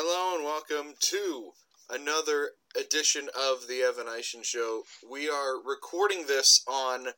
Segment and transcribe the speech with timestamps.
[0.00, 1.50] Hello and welcome to
[1.90, 4.82] another edition of the Evan Eisen Show.
[5.10, 7.08] We are recording this on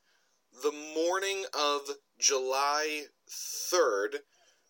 [0.63, 1.83] the morning of
[2.19, 3.03] July
[3.71, 4.21] 3rd.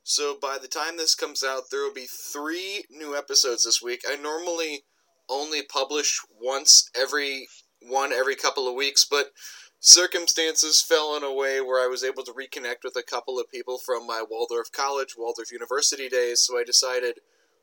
[0.03, 4.01] So by the time this comes out, there will be three new episodes this week.
[4.09, 4.81] I normally
[5.29, 7.47] only publish once every
[7.81, 9.31] one every couple of weeks, but
[9.79, 13.49] circumstances fell in a way where I was able to reconnect with a couple of
[13.53, 17.21] people from my Waldorf College, Waldorf University days, so I decided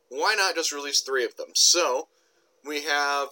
[0.10, 1.50] why not just release three of them?
[1.54, 2.08] So,
[2.66, 3.30] we have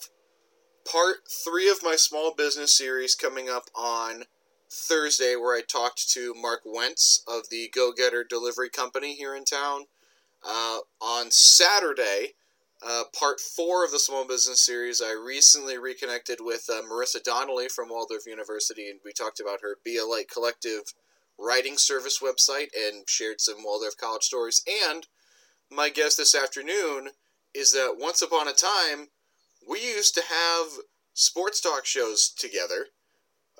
[0.89, 4.25] part three of my small business series coming up on
[4.71, 9.45] Thursday, where I talked to Mark Wentz of the Go Getter Delivery Company here in
[9.45, 9.85] town.
[10.47, 12.33] Uh, on Saturday,
[12.85, 17.67] uh, part four of the small business series, I recently reconnected with uh, Marissa Donnelly
[17.67, 20.93] from Waldorf University, and we talked about her Be a Light Collective
[21.39, 24.61] writing service website and shared some Waldorf College stories.
[24.85, 25.07] And
[25.71, 27.09] my guest this afternoon
[27.53, 29.07] is that once upon a time,
[29.67, 30.67] we used to have
[31.13, 32.87] sports talk shows together.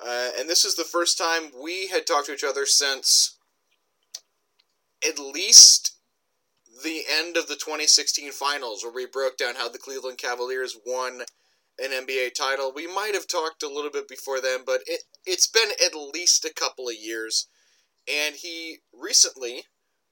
[0.04, 3.36] Uh, and this is the first time we had talked to each other since
[5.06, 5.96] at least
[6.84, 11.22] the end of the 2016 finals, where we broke down how the Cleveland Cavaliers won
[11.78, 12.72] an NBA title.
[12.74, 16.44] We might have talked a little bit before then, but it, it's been at least
[16.44, 17.48] a couple of years.
[18.08, 19.64] And he recently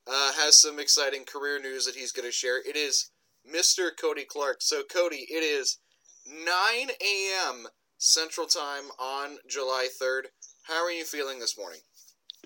[0.07, 2.59] uh, has some exciting career news that he's going to share.
[2.59, 3.11] It is
[3.51, 3.91] Mr.
[4.01, 4.59] Cody Clark.
[4.61, 5.79] So, Cody, it is
[6.27, 7.67] 9 a.m.
[7.99, 10.25] Central Time on July 3rd.
[10.65, 11.81] How are you feeling this morning?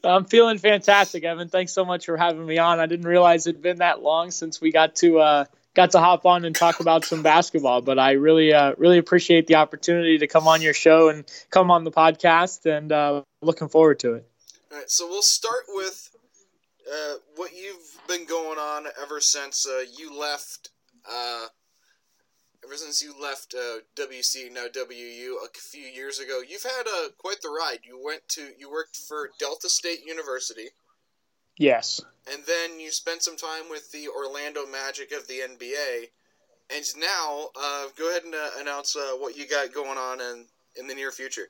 [0.04, 1.48] I'm feeling fantastic, Evan.
[1.48, 2.78] Thanks so much for having me on.
[2.78, 6.24] I didn't realize it'd been that long since we got to uh, got to hop
[6.24, 7.80] on and talk about some basketball.
[7.82, 11.70] But I really uh, really appreciate the opportunity to come on your show and come
[11.70, 14.28] on the podcast, and uh, looking forward to it.
[14.70, 16.10] All right, so we'll start with
[16.90, 20.70] uh, what you've been going on ever since uh, you left
[21.10, 21.46] uh,
[22.64, 27.08] ever since you left uh, WC, now WU, a few years ago, you've had uh,
[27.18, 27.80] quite the ride.
[27.84, 30.68] You went to, you worked for Delta State University.
[31.56, 32.00] Yes.
[32.32, 36.08] And then you spent some time with the Orlando Magic of the NBA.
[36.74, 40.44] And now, uh, go ahead and uh, announce uh, what you got going on in,
[40.76, 41.48] in the near future.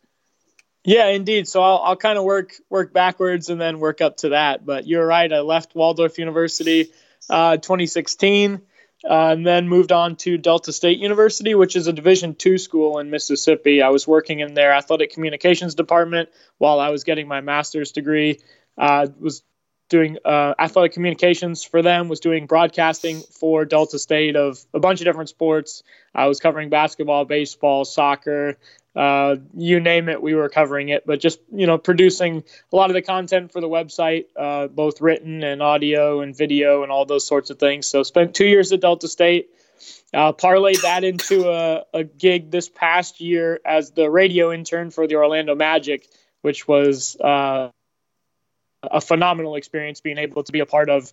[0.88, 1.46] Yeah, indeed.
[1.46, 4.64] So I'll, I'll kind of work work backwards and then work up to that.
[4.64, 5.30] But you're right.
[5.30, 6.90] I left Waldorf University
[7.28, 8.58] uh, 2016 uh,
[9.06, 13.10] and then moved on to Delta State University, which is a Division two school in
[13.10, 13.82] Mississippi.
[13.82, 18.40] I was working in their athletic communications department while I was getting my master's degree.
[18.78, 19.42] Uh, was
[19.90, 22.08] doing uh, athletic communications for them.
[22.08, 25.82] Was doing broadcasting for Delta State of a bunch of different sports.
[26.14, 28.56] I was covering basketball, baseball, soccer,
[28.98, 31.06] uh, you name it, we were covering it.
[31.06, 32.42] But just you know, producing
[32.72, 36.82] a lot of the content for the website, uh, both written and audio and video
[36.82, 37.86] and all those sorts of things.
[37.86, 39.50] So spent two years at Delta State.
[40.12, 45.06] Uh, parlayed that into a, a gig this past year as the radio intern for
[45.06, 46.08] the Orlando Magic,
[46.40, 47.68] which was uh,
[48.82, 51.12] a phenomenal experience being able to be a part of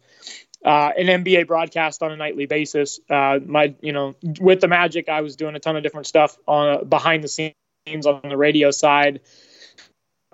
[0.64, 3.00] uh, an NBA broadcast on a nightly basis.
[3.08, 6.38] Uh, my, you know, with the Magic, I was doing a ton of different stuff
[6.48, 7.54] on behind the scenes
[7.88, 9.22] on the radio side,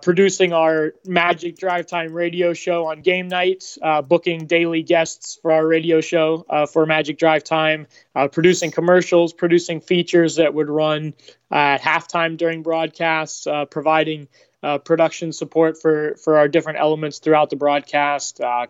[0.01, 5.51] producing our Magic Drive Time radio show on game nights, uh, booking daily guests for
[5.51, 10.69] our radio show uh, for Magic Drive Time, uh, producing commercials, producing features that would
[10.69, 11.13] run
[11.51, 14.29] at halftime during broadcasts, uh, providing
[14.63, 18.39] uh, production support for for our different elements throughout the broadcast.
[18.39, 18.67] Uh,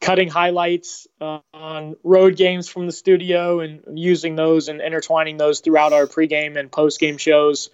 [0.00, 5.92] cutting highlights on road games from the studio and using those and intertwining those throughout
[5.92, 7.70] our pregame and postgame shows.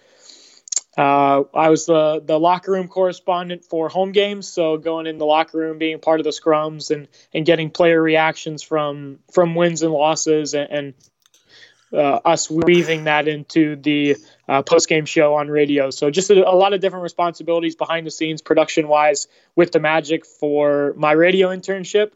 [0.97, 5.25] Uh, I was the the locker room correspondent for home games, so going in the
[5.25, 9.83] locker room, being part of the scrums, and and getting player reactions from from wins
[9.83, 10.93] and losses, and, and
[11.93, 14.17] uh, us weaving that into the
[14.49, 15.91] uh, post game show on radio.
[15.91, 19.79] So just a, a, lot of different responsibilities behind the scenes, production wise, with the
[19.79, 22.11] Magic for my radio internship,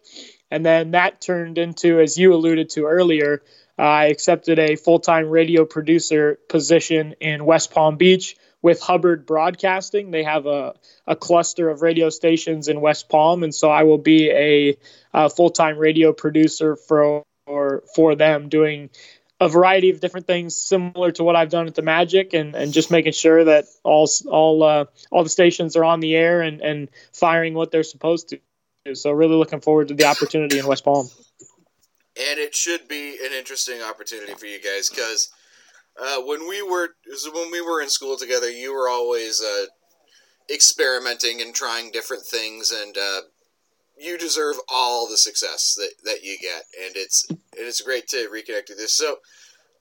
[0.50, 3.44] and then that turned into, as you alluded to earlier,
[3.78, 10.12] I accepted a full time radio producer position in West Palm Beach with Hubbard Broadcasting.
[10.12, 10.76] They have a,
[11.08, 14.78] a cluster of radio stations in West Palm, and so I will be a,
[15.14, 18.90] a full time radio producer for, for for them, doing
[19.40, 22.72] a variety of different things similar to what I've done at the Magic, and, and
[22.72, 26.62] just making sure that all all uh, all the stations are on the air and,
[26.62, 28.40] and firing what they're supposed to.
[28.96, 31.08] So really looking forward to the opportunity in West Palm.
[32.18, 35.30] And it should be an interesting opportunity for you guys because
[36.02, 36.90] uh, when we were
[37.34, 39.66] when we were in school together, you were always uh,
[40.52, 43.22] experimenting and trying different things, and uh,
[43.98, 48.28] you deserve all the success that, that you get, and it's and it's great to
[48.34, 48.94] reconnect with this.
[48.96, 49.18] So,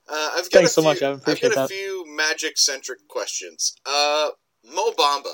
[0.07, 1.19] uh, I've got Thanks a so few, much, Evan.
[1.19, 1.69] I've got Appreciate a that.
[1.69, 3.75] few magic centric questions.
[3.85, 4.29] Uh,
[4.63, 5.33] Mo Bamba,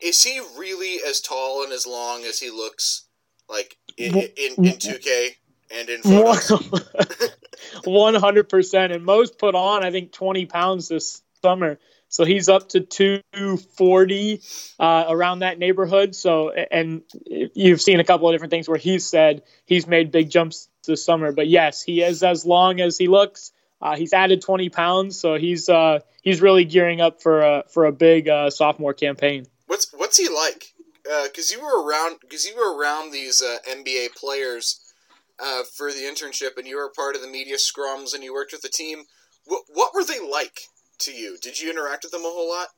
[0.00, 3.06] is he really as tall and as long as he looks
[3.48, 5.36] like in in, in two K
[5.70, 6.50] and in photos?
[7.84, 8.92] One hundred percent.
[8.92, 11.78] And Mo's put on, I think, twenty pounds this summer.
[12.08, 14.40] So he's up to 240
[14.78, 16.14] uh, around that neighborhood.
[16.14, 20.30] So, and you've seen a couple of different things where he's said he's made big
[20.30, 21.32] jumps this summer.
[21.32, 23.52] But yes, he is as long as he looks.
[23.82, 27.84] Uh, he's added 20 pounds, so he's uh, he's really gearing up for a for
[27.84, 29.44] a big uh, sophomore campaign.
[29.66, 30.72] What's what's he like?
[31.24, 34.85] Because you were around because you were around these uh, NBA players
[35.38, 38.52] uh, for the internship, and you were part of the media scrums, and you worked
[38.52, 39.04] with the team.
[39.44, 40.60] What what were they like
[41.00, 41.38] to you?
[41.40, 42.68] Did you interact with them a whole lot?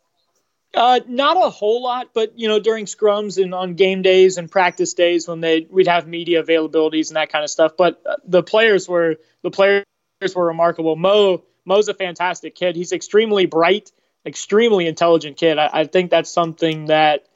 [0.75, 4.51] Uh, not a whole lot, but you know, during scrums and on game days and
[4.51, 7.73] practice days when they we'd have media availabilities and that kind of stuff.
[7.77, 9.85] But uh, the players were the players
[10.35, 10.95] were remarkable.
[10.95, 12.77] Mo Mo's a fantastic kid.
[12.77, 13.93] He's extremely bright,
[14.27, 15.59] extremely intelligent kid.
[15.59, 17.27] I, I think that's something that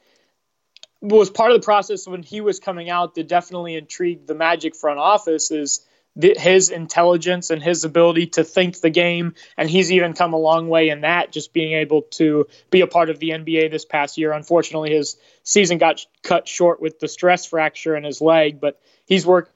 [1.03, 4.75] was part of the process when he was coming out that definitely intrigued the Magic
[4.75, 5.51] front office.
[5.51, 5.85] Is
[6.15, 9.33] his intelligence and his ability to think the game.
[9.57, 12.87] And he's even come a long way in that, just being able to be a
[12.87, 14.31] part of the NBA this past year.
[14.31, 19.25] Unfortunately, his season got cut short with the stress fracture in his leg, but he's
[19.25, 19.51] worked.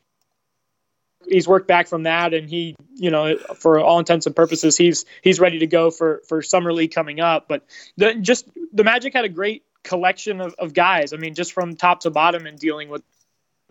[1.27, 5.03] He's worked back from that, and he, you know, for all intents and purposes, he's
[5.21, 7.49] he's ready to go for for summer league coming up.
[7.49, 7.65] But
[7.97, 11.13] the, just the Magic had a great collection of, of guys.
[11.13, 13.03] I mean, just from top to bottom, and dealing with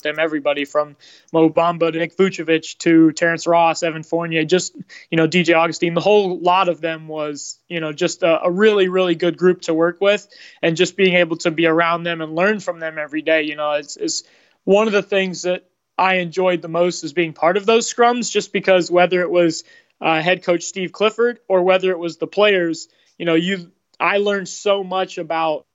[0.03, 0.97] them everybody from
[1.33, 4.77] Mo Bamba to Nick Vucevic to Terrence Ross, Evan Fournier, just
[5.11, 5.95] you know DJ Augustine.
[5.95, 9.63] The whole lot of them was you know just a, a, really really good group
[9.63, 10.27] to work with,
[10.63, 13.43] and just being able to be around them and learn from them every day.
[13.43, 14.25] You know, it's, it's
[14.65, 15.65] one of the things that
[15.97, 19.65] I enjoyed the most is being part of those scrums, just because whether it was
[20.01, 24.19] uh, head coach Steve Clifford or whether it was the players, you know, you I
[24.19, 25.67] learned so much about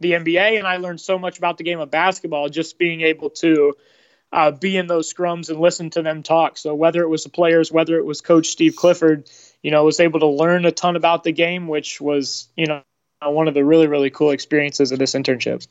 [0.00, 3.30] the NBA, and I learned so much about the game of basketball just being able
[3.30, 3.74] to
[4.32, 6.56] uh, be in those scrums and listen to them talk.
[6.56, 9.28] So whether it was the players, whether it was Coach Steve Clifford,
[9.62, 12.82] you know, was able to learn a ton about the game, which was you know
[13.22, 15.66] one of the really really cool experiences of this internship.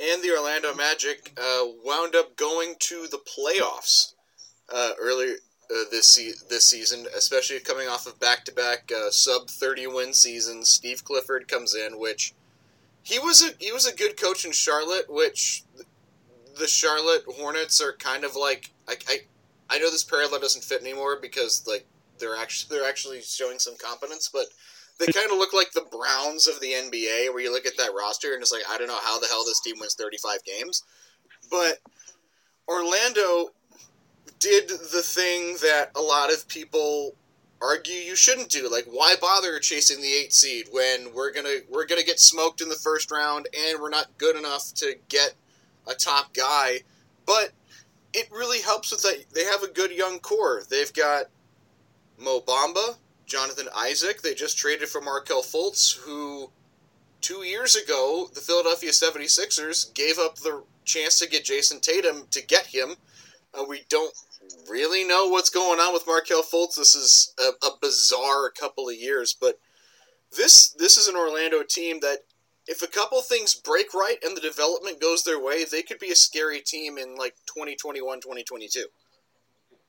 [0.00, 4.14] And the Orlando Magic uh, wound up going to the playoffs
[4.72, 5.34] uh, earlier
[5.70, 10.14] uh, this se- this season, especially coming off of back to back sub thirty win
[10.14, 10.70] seasons.
[10.70, 12.32] Steve Clifford comes in, which
[13.02, 15.64] he was a he was a good coach in Charlotte, which
[16.58, 19.18] the Charlotte Hornets are kind of like I, I,
[19.70, 21.86] I know this parallel doesn't fit anymore because like
[22.18, 24.46] they're actually they're actually showing some competence, but
[24.98, 27.94] they kind of look like the Browns of the NBA, where you look at that
[27.96, 30.44] roster and it's like I don't know how the hell this team wins thirty five
[30.44, 30.84] games,
[31.50, 31.78] but
[32.68, 33.50] Orlando
[34.38, 37.14] did the thing that a lot of people
[37.62, 38.68] argue you shouldn't do.
[38.70, 42.68] Like, why bother chasing the eight seed when we're gonna we're gonna get smoked in
[42.68, 45.34] the first round and we're not good enough to get
[45.86, 46.80] a top guy?
[47.24, 47.52] But
[48.12, 49.24] it really helps with that.
[49.32, 50.62] They have a good young core.
[50.68, 51.26] They've got
[52.18, 54.22] Mo Bamba, Jonathan Isaac.
[54.22, 56.50] They just traded for Markelle Fultz, who
[57.20, 62.44] two years ago the Philadelphia 76ers gave up the chance to get Jayson Tatum to
[62.44, 62.96] get him.
[63.54, 64.14] Uh, we don't
[64.68, 66.76] really know what's going on with Markelle Fultz.
[66.76, 69.58] This is a, a, bizarre couple of years, but
[70.36, 72.18] this this is an Orlando team that
[72.66, 76.10] if a couple things break right and the development goes their way, they could be
[76.10, 78.84] a scary team in like 2021, 2022.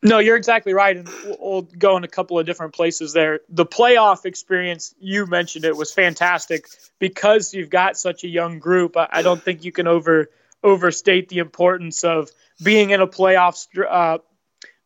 [0.05, 1.09] No, you're exactly right, and
[1.39, 3.39] we'll go in a couple of different places there.
[3.47, 6.67] The playoff experience, you mentioned it, was fantastic
[6.99, 8.97] because you've got such a young group.
[8.97, 10.29] I don't think you can over
[10.61, 12.29] overstate the importance of
[12.61, 14.17] being in a playoff uh,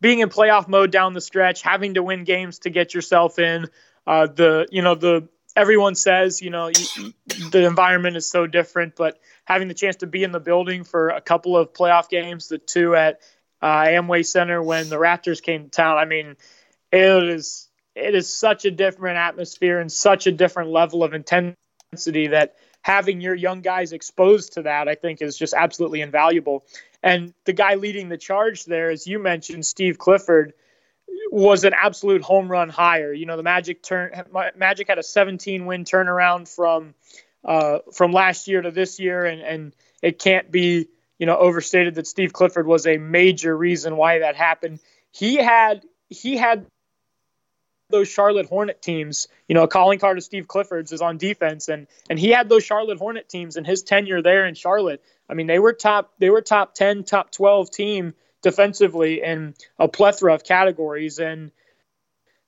[0.01, 3.67] being in playoff mode down the stretch, having to win games to get yourself in.
[4.05, 7.13] Uh, the you know the everyone says you know you,
[7.51, 11.09] the environment is so different, but having the chance to be in the building for
[11.09, 13.21] a couple of playoff games, the two at
[13.61, 16.37] uh, Amway Center when the Raptors came to town, I mean,
[16.91, 22.27] it is it is such a different atmosphere and such a different level of intensity
[22.27, 22.55] that
[22.87, 26.63] having your young guys exposed to that, I think, is just absolutely invaluable.
[27.03, 30.53] And the guy leading the charge there, as you mentioned, Steve Clifford,
[31.29, 33.11] was an absolute home run hire.
[33.11, 34.11] You know, the Magic turn
[34.55, 36.93] Magic had a 17 win turnaround from
[37.43, 40.87] uh, from last year to this year, and and it can't be
[41.19, 44.79] you know overstated that Steve Clifford was a major reason why that happened.
[45.11, 46.65] He had he had
[47.89, 49.27] those Charlotte Hornet teams.
[49.47, 52.63] You know, calling card of Steve Clifford's is on defense, and and he had those
[52.63, 55.01] Charlotte Hornet teams in his tenure there in Charlotte.
[55.29, 59.87] I mean, they were top they were top ten, top twelve team defensively in a
[59.87, 61.51] plethora of categories, and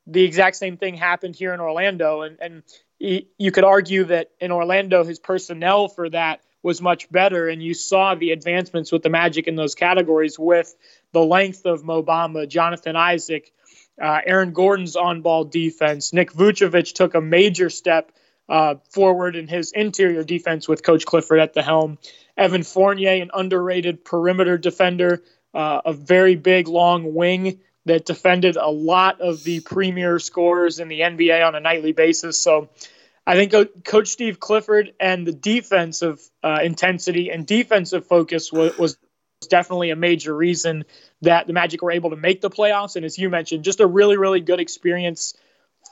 [0.08, 2.22] the exact same thing happened here in Orlando.
[2.22, 2.64] And and
[3.00, 7.74] you could argue that in Orlando, his personnel for that was much better, and you
[7.74, 10.76] saw the advancements with the Magic in those categories with
[11.14, 13.54] the length of Mo Bamba, Jonathan Isaac,
[14.02, 16.14] uh, Aaron Gordon's on ball defense.
[16.14, 18.12] Nick Vucevic took a major step
[18.48, 21.98] uh, forward in his interior defense with Coach Clifford at the helm.
[22.38, 25.22] Evan Fournier, an underrated perimeter defender,
[25.54, 30.88] uh, a very big, long wing that defended a lot of the premier scorers in
[30.88, 32.42] the NBA on a nightly basis.
[32.42, 32.70] So
[33.26, 38.98] I think Coach Steve Clifford and the defensive uh, intensity and defensive focus was, was
[39.48, 40.86] definitely a major reason
[41.22, 42.96] that the Magic were able to make the playoffs.
[42.96, 45.34] And as you mentioned, just a really, really good experience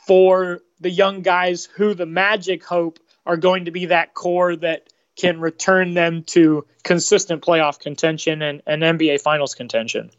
[0.05, 4.89] for the young guys who the Magic hope are going to be that core that
[5.17, 10.11] can return them to consistent playoff contention and, and NBA Finals contention.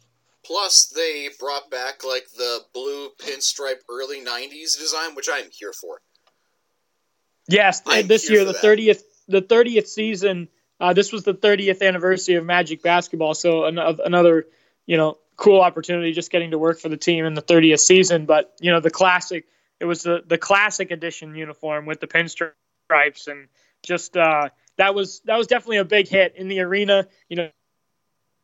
[0.45, 6.01] Plus, they brought back like the blue pinstripe early '90s design, which I'm here for.
[7.49, 10.49] Yes, this year the thirtieth the thirtieth season.
[10.81, 14.47] Uh, this was the 30th anniversary of Magic basketball, so another
[14.87, 18.27] you know cool opportunity just getting to work for the team in the 30th season.
[18.27, 19.47] But you know the classic,
[19.81, 23.49] it was the the classic edition uniform with the pinstripes and
[23.83, 27.07] just uh, that was that was definitely a big hit in the arena.
[27.29, 27.51] You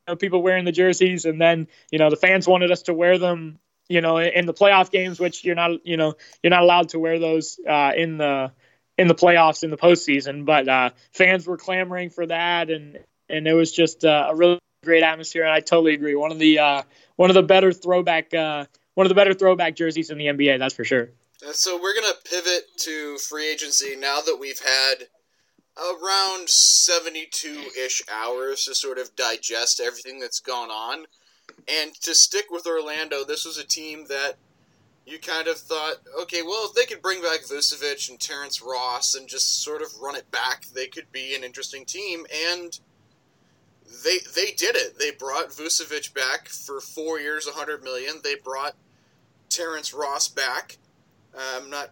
[0.08, 3.18] know, people wearing the jerseys, and then you know the fans wanted us to wear
[3.18, 3.58] them.
[3.88, 6.98] You know, in the playoff games, which you're not, you know, you're not allowed to
[6.98, 8.50] wear those uh, in the
[8.98, 10.44] in the playoffs in the postseason.
[10.44, 12.98] But uh, fans were clamoring for that, and
[13.28, 15.44] and it was just uh, a really great atmosphere.
[15.44, 16.14] And I totally agree.
[16.14, 16.82] One of the uh,
[17.16, 20.58] one of the better throwback uh, one of the better throwback jerseys in the NBA.
[20.58, 21.10] That's for sure.
[21.52, 25.08] So we're gonna pivot to free agency now that we've had
[25.76, 31.06] around 72 ish hours to sort of digest everything that's gone on.
[31.68, 34.36] And to stick with Orlando, this was a team that
[35.06, 39.14] you kind of thought, okay, well, if they could bring back Vucevic and Terrence Ross
[39.14, 42.24] and just sort of run it back, they could be an interesting team.
[42.52, 42.78] And
[44.04, 44.98] they they did it.
[44.98, 48.20] They brought Vucevic back for four years, 100 million.
[48.22, 48.74] They brought
[49.50, 50.78] Terrence Ross back.
[51.36, 51.90] I'm not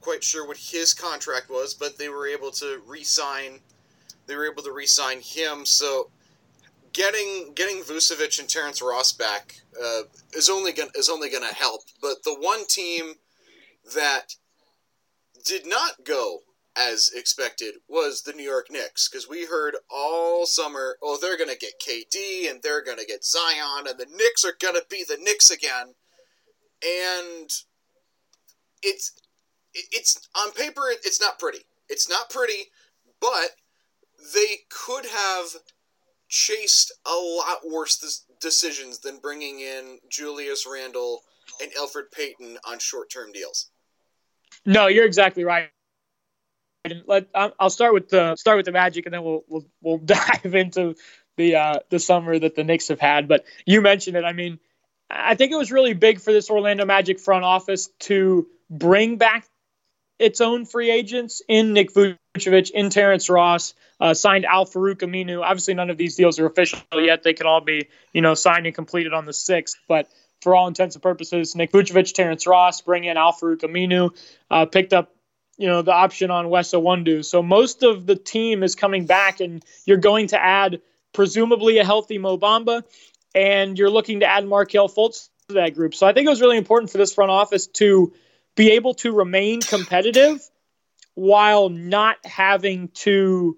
[0.00, 3.60] quite sure what his contract was, but they were able to re-sign.
[4.26, 5.66] They were able to re-sign him.
[5.66, 6.10] So
[6.94, 11.82] getting getting Vucevic and Terrence Ross back uh, is only gonna is only gonna help.
[12.00, 13.16] But the one team
[13.94, 14.36] that
[15.44, 16.38] did not go
[16.76, 21.54] as expected was the New York Knicks because we heard all summer, oh, they're gonna
[21.54, 25.50] get KD and they're gonna get Zion and the Knicks are gonna be the Knicks
[25.50, 25.94] again,
[26.82, 27.50] and
[28.82, 29.12] it's
[29.74, 31.66] it's on paper it's not pretty.
[31.88, 32.70] It's not pretty,
[33.20, 33.56] but
[34.32, 35.56] they could have
[36.34, 41.22] chased a lot worse decisions than bringing in Julius Randle
[41.62, 43.70] and Elfrid Payton on short-term deals.
[44.66, 45.70] No, you're exactly right.
[47.06, 50.54] Let I'll start with the start with the Magic, and then we'll we'll, we'll dive
[50.54, 50.96] into
[51.36, 53.28] the uh, the summer that the Knicks have had.
[53.28, 54.24] But you mentioned it.
[54.24, 54.58] I mean,
[55.08, 59.46] I think it was really big for this Orlando Magic front office to bring back
[60.18, 65.42] its own free agents in Nick Vucevic, in Terrence Ross, uh, signed Al Farouq Aminu.
[65.42, 67.22] Obviously, none of these deals are official yet.
[67.22, 69.76] They can all be, you know, signed and completed on the 6th.
[69.88, 70.08] But
[70.42, 74.10] for all intents and purposes, Nick Vucevic, Terrence Ross, bring in Al Farouq Aminu,
[74.50, 75.14] uh, picked up,
[75.56, 77.24] you know, the option on Wes Iwundu.
[77.24, 80.82] So most of the team is coming back, and you're going to add
[81.14, 82.82] presumably a healthy Mo Bamba,
[83.34, 85.94] and you're looking to add Markelle Fultz to that group.
[85.94, 88.12] So I think it was really important for this front office to–
[88.54, 90.40] be able to remain competitive
[91.14, 93.56] while not having to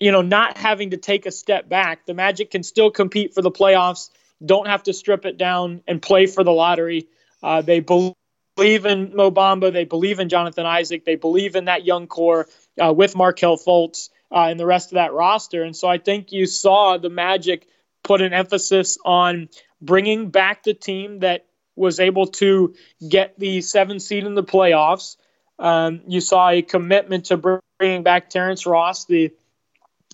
[0.00, 3.42] you know not having to take a step back the magic can still compete for
[3.42, 4.10] the playoffs
[4.44, 7.06] don't have to strip it down and play for the lottery
[7.42, 9.72] uh, they believe in Mo Bamba.
[9.72, 11.04] They believe in Jonathan Isaac.
[11.04, 12.46] They believe in that young core
[12.78, 15.62] uh, with Markelle Fultz uh, and the rest of that roster.
[15.62, 17.66] And so I think you saw the Magic
[18.02, 19.48] put an emphasis on
[19.80, 22.74] bringing back the team that was able to
[23.06, 25.16] get the seven seed in the playoffs.
[25.58, 29.32] Um, you saw a commitment to bringing back Terrence Ross, the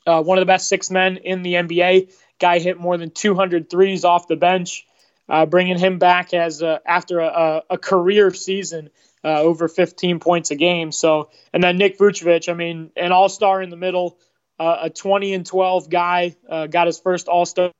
[0.06, 2.12] uh, one of the best six men in the NBA.
[2.38, 4.86] Guy hit more than 200 threes off the bench,
[5.28, 8.90] uh, bringing him back as a, after a, a, career season,
[9.25, 10.92] uh, over 15 points a game.
[10.92, 14.18] So, and then Nick Vucevic, I mean, an All Star in the middle,
[14.58, 17.72] uh, a 20 and 12 guy, uh, got his first All Star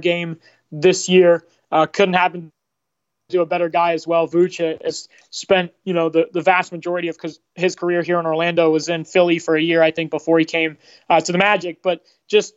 [0.00, 0.38] game
[0.72, 1.44] this year.
[1.72, 2.50] Uh, couldn't happen
[3.30, 4.28] to a better guy as well.
[4.28, 7.18] Vooch has spent, you know, the, the vast majority of
[7.54, 10.44] his career here in Orlando was in Philly for a year, I think, before he
[10.44, 11.82] came uh, to the Magic.
[11.82, 12.54] But just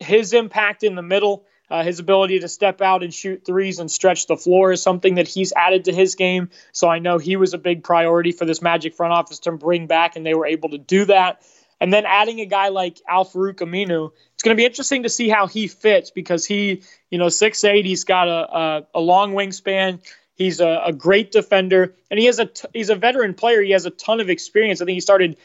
[0.00, 3.90] his impact in the middle, uh, his ability to step out and shoot threes and
[3.90, 6.50] stretch the floor is something that he's added to his game.
[6.72, 9.86] So I know he was a big priority for this Magic front office to bring
[9.86, 11.42] back, and they were able to do that.
[11.82, 15.28] And then adding a guy like Al-Farouq Aminu, it's going to be interesting to see
[15.28, 19.32] how he fits because he, you know, six eight, he's got a, a, a long
[19.32, 19.98] wingspan.
[20.36, 23.60] He's a, a, great defender, and he has a t- he's a veteran player.
[23.60, 24.80] He has a ton of experience.
[24.80, 25.36] I think he started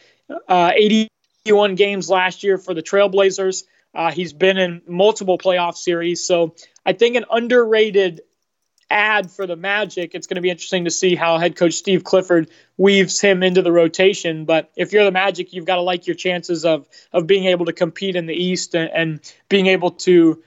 [0.47, 3.63] uh, 81 games last year for the Trailblazers.
[3.95, 6.53] Uh, he's been in multiple playoff series, so
[6.85, 8.21] I think an underrated
[8.89, 10.15] add for the Magic.
[10.15, 13.61] It's going to be interesting to see how head coach Steve Clifford weaves him into
[13.61, 14.45] the rotation.
[14.45, 17.65] But if you're the Magic, you've got to like your chances of of being able
[17.65, 20.41] to compete in the East and, and being able to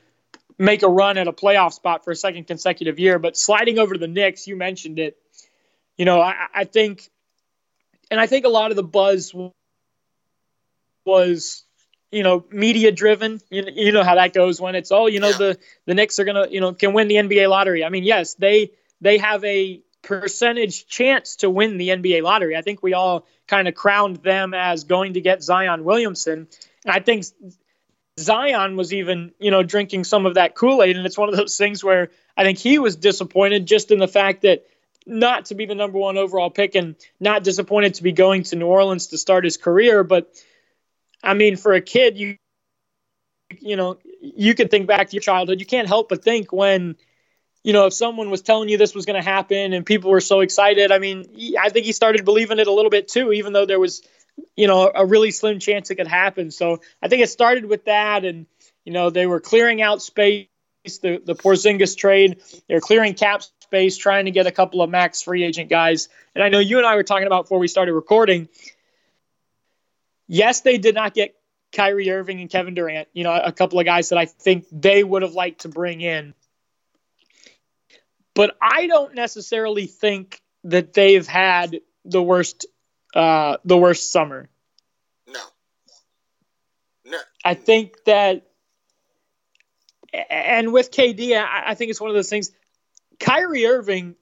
[0.59, 3.18] make a run at a playoff spot for a second consecutive year.
[3.18, 5.16] But sliding over to the Knicks, you mentioned it.
[5.97, 7.11] You know, I, I think,
[8.11, 9.35] and I think a lot of the buzz
[11.04, 11.64] was
[12.11, 13.40] you know, media driven.
[13.50, 15.38] You, you know how that goes when it's oh, you know, yeah.
[15.38, 17.85] the the Knicks are gonna you know can win the NBA lottery.
[17.85, 22.57] I mean, yes, they they have a percentage chance to win the NBA lottery.
[22.57, 26.49] I think we all kind of crowned them as going to get Zion Williamson,
[26.85, 27.25] and I think
[28.19, 31.37] Zion was even you know drinking some of that Kool Aid, and it's one of
[31.37, 34.67] those things where I think he was disappointed just in the fact that
[35.07, 38.57] not to be the number one overall pick and not disappointed to be going to
[38.57, 40.35] New Orleans to start his career, but
[41.22, 42.36] I mean, for a kid, you
[43.58, 45.60] you know, you could think back to your childhood.
[45.60, 46.96] You can't help but think when,
[47.64, 50.20] you know, if someone was telling you this was going to happen and people were
[50.20, 50.92] so excited.
[50.92, 53.80] I mean, I think he started believing it a little bit too, even though there
[53.80, 54.02] was,
[54.56, 56.50] you know, a really slim chance it could happen.
[56.50, 58.46] So I think it started with that, and
[58.84, 60.46] you know, they were clearing out space.
[60.84, 64.88] The the Porzingis trade, they were clearing cap space, trying to get a couple of
[64.88, 66.08] max free agent guys.
[66.34, 68.48] And I know you and I were talking about before we started recording
[70.32, 71.34] Yes, they did not get
[71.72, 75.02] Kyrie Irving and Kevin Durant, you know, a couple of guys that I think they
[75.02, 76.34] would have liked to bring in.
[78.32, 82.64] But I don't necessarily think that they've had the worst
[83.12, 84.48] uh, the worst summer.
[85.26, 85.40] No.
[87.07, 87.18] No.
[87.44, 88.46] I think that
[90.12, 92.52] and with KD, I, I think it's one of those things.
[93.18, 94.14] Kyrie Irving,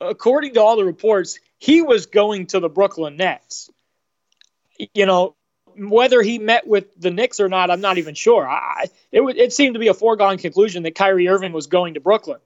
[0.00, 3.68] according to all the reports, he was going to the Brooklyn Nets.
[4.94, 5.34] You know,
[5.88, 8.46] whether he met with the Knicks or not, I'm not even sure.
[8.46, 12.00] I, it, it seemed to be a foregone conclusion that Kyrie Irving was going to
[12.00, 12.38] Brooklyn.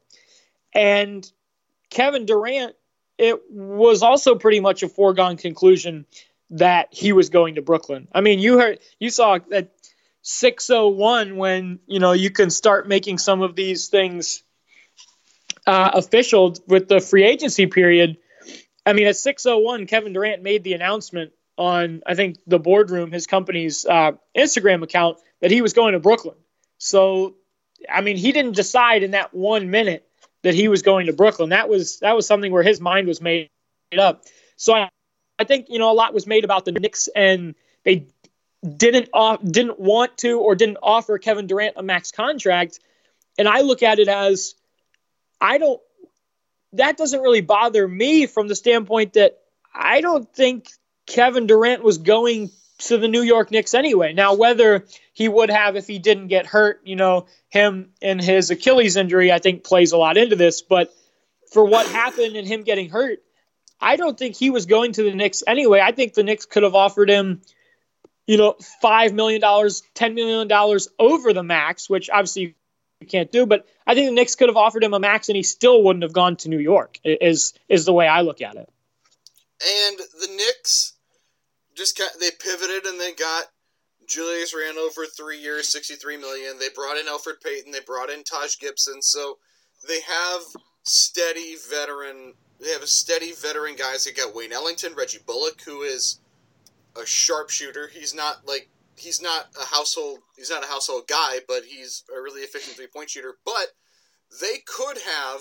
[0.73, 1.29] And
[1.91, 2.77] Kevin Durant,
[3.19, 6.07] it was also pretty much a foregone conclusion
[6.51, 8.07] that he was going to Brooklyn.
[8.13, 9.73] I mean, you heard, you saw that
[10.23, 14.45] 601 when, you know, you can start making some of these things
[15.67, 18.19] uh, official with the free agency period.
[18.87, 23.27] I mean, at 601, Kevin Durant made the announcement on I think the boardroom, his
[23.27, 26.37] company's uh, Instagram account, that he was going to Brooklyn.
[26.79, 27.37] So,
[27.91, 30.09] I mean, he didn't decide in that one minute
[30.43, 31.51] that he was going to Brooklyn.
[31.51, 33.51] That was that was something where his mind was made
[33.99, 34.25] up.
[34.57, 34.91] So I,
[35.39, 38.07] I think you know a lot was made about the Knicks and they
[38.77, 42.81] didn't off, didn't want to or didn't offer Kevin Durant a max contract.
[43.39, 44.55] And I look at it as
[45.41, 45.81] I don't
[46.75, 49.39] that doesn't really bother me from the standpoint that
[49.73, 50.69] I don't think
[51.07, 54.13] Kevin Durant was going to the New York Knicks anyway.
[54.13, 58.51] Now, whether he would have if he didn't get hurt, you know, him and his
[58.51, 60.63] Achilles injury, I think plays a lot into this.
[60.63, 60.93] But
[61.53, 63.21] for what happened and him getting hurt,
[63.81, 65.81] I don't think he was going to the Knicks anyway.
[65.81, 67.43] I think the Knicks could have offered him,
[68.27, 72.57] you know, $5 million, $10 million over the max, which obviously
[73.01, 73.47] you can't do.
[73.47, 76.03] But I think the Knicks could have offered him a max and he still wouldn't
[76.03, 78.69] have gone to New York, is, is the way I look at it.
[79.65, 80.94] And the Knicks
[81.77, 83.45] just got, they pivoted and they got
[84.07, 86.59] Julius Randle for three years, sixty-three million.
[86.59, 87.73] They brought in Alfred Payton.
[87.73, 89.01] They brought in Taj Gibson.
[89.01, 89.39] So
[89.89, 90.43] they have
[90.83, 92.35] steady veteran.
[92.61, 94.05] They have a steady veteran guys.
[94.05, 96.21] They got Wayne Ellington, Reggie Bullock, who is
[97.01, 97.89] a sharpshooter.
[97.93, 100.19] He's not like he's not a household.
[100.37, 103.39] He's not a household guy, but he's a really efficient three-point shooter.
[103.45, 103.69] But
[104.41, 105.41] they could have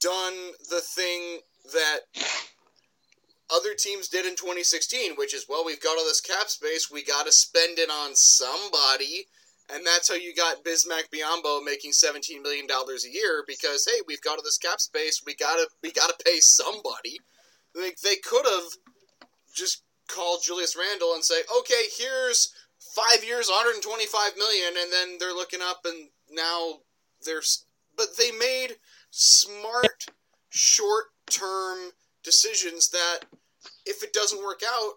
[0.00, 1.40] done the thing
[1.72, 1.98] that
[3.54, 7.04] other teams did in 2016, which is, well, we've got all this cap space, we
[7.04, 9.26] got to spend it on somebody.
[9.72, 14.20] And that's how you got Bismack Biyombo making $17 million a year because, hey, we've
[14.20, 17.20] got all this cap space, we gotta we gotta pay somebody.
[17.74, 18.64] Like they could have
[19.54, 22.52] just called Julius Randle and say, okay, here's
[22.94, 26.80] five years, 125 million, and then they're looking up and now
[27.24, 27.64] there's,
[27.96, 28.76] but they made
[29.10, 30.06] smart
[30.50, 33.20] short term decisions that
[33.86, 34.94] if it doesn't work out,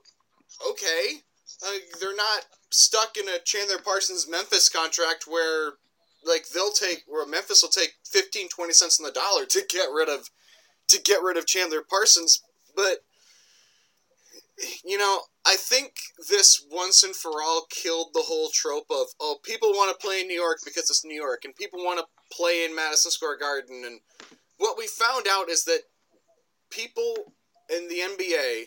[0.69, 1.21] okay,
[1.65, 5.73] uh, they're not stuck in a Chandler Parsons Memphis contract where
[6.25, 9.87] like they'll take where Memphis will take 15 20 cents on the dollar to get
[9.93, 10.29] rid of
[10.87, 12.41] to get rid of Chandler Parsons.
[12.75, 12.99] But
[14.83, 15.93] you know I think
[16.29, 20.21] this once and for all killed the whole trope of oh people want to play
[20.21, 23.37] in New York because it's New York and people want to play in Madison Square
[23.37, 23.83] Garden.
[23.85, 23.99] And
[24.57, 25.81] what we found out is that
[26.69, 27.33] people
[27.69, 28.65] in the NBA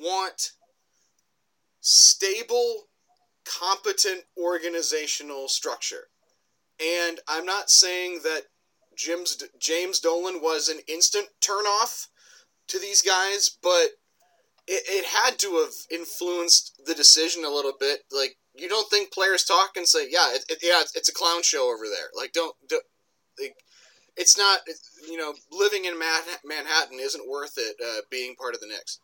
[0.00, 0.52] want
[1.80, 2.88] stable
[3.44, 6.08] competent organizational structure.
[6.80, 8.42] And I'm not saying that
[8.96, 12.08] Jim's, James Dolan was an instant turnoff
[12.68, 13.88] to these guys, but
[14.66, 18.00] it, it had to have influenced the decision a little bit.
[18.12, 21.42] Like, you don't think players talk and say, yeah, it, it, yeah, it's a clown
[21.42, 22.10] show over there.
[22.16, 22.84] Like, don't, don't
[23.40, 23.56] like,
[24.18, 24.60] it's not,
[25.08, 28.98] you know, living in Manhattan isn't worth it uh, being part of the Knicks.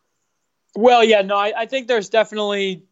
[0.77, 2.83] Well, yeah, no, I, I think there's definitely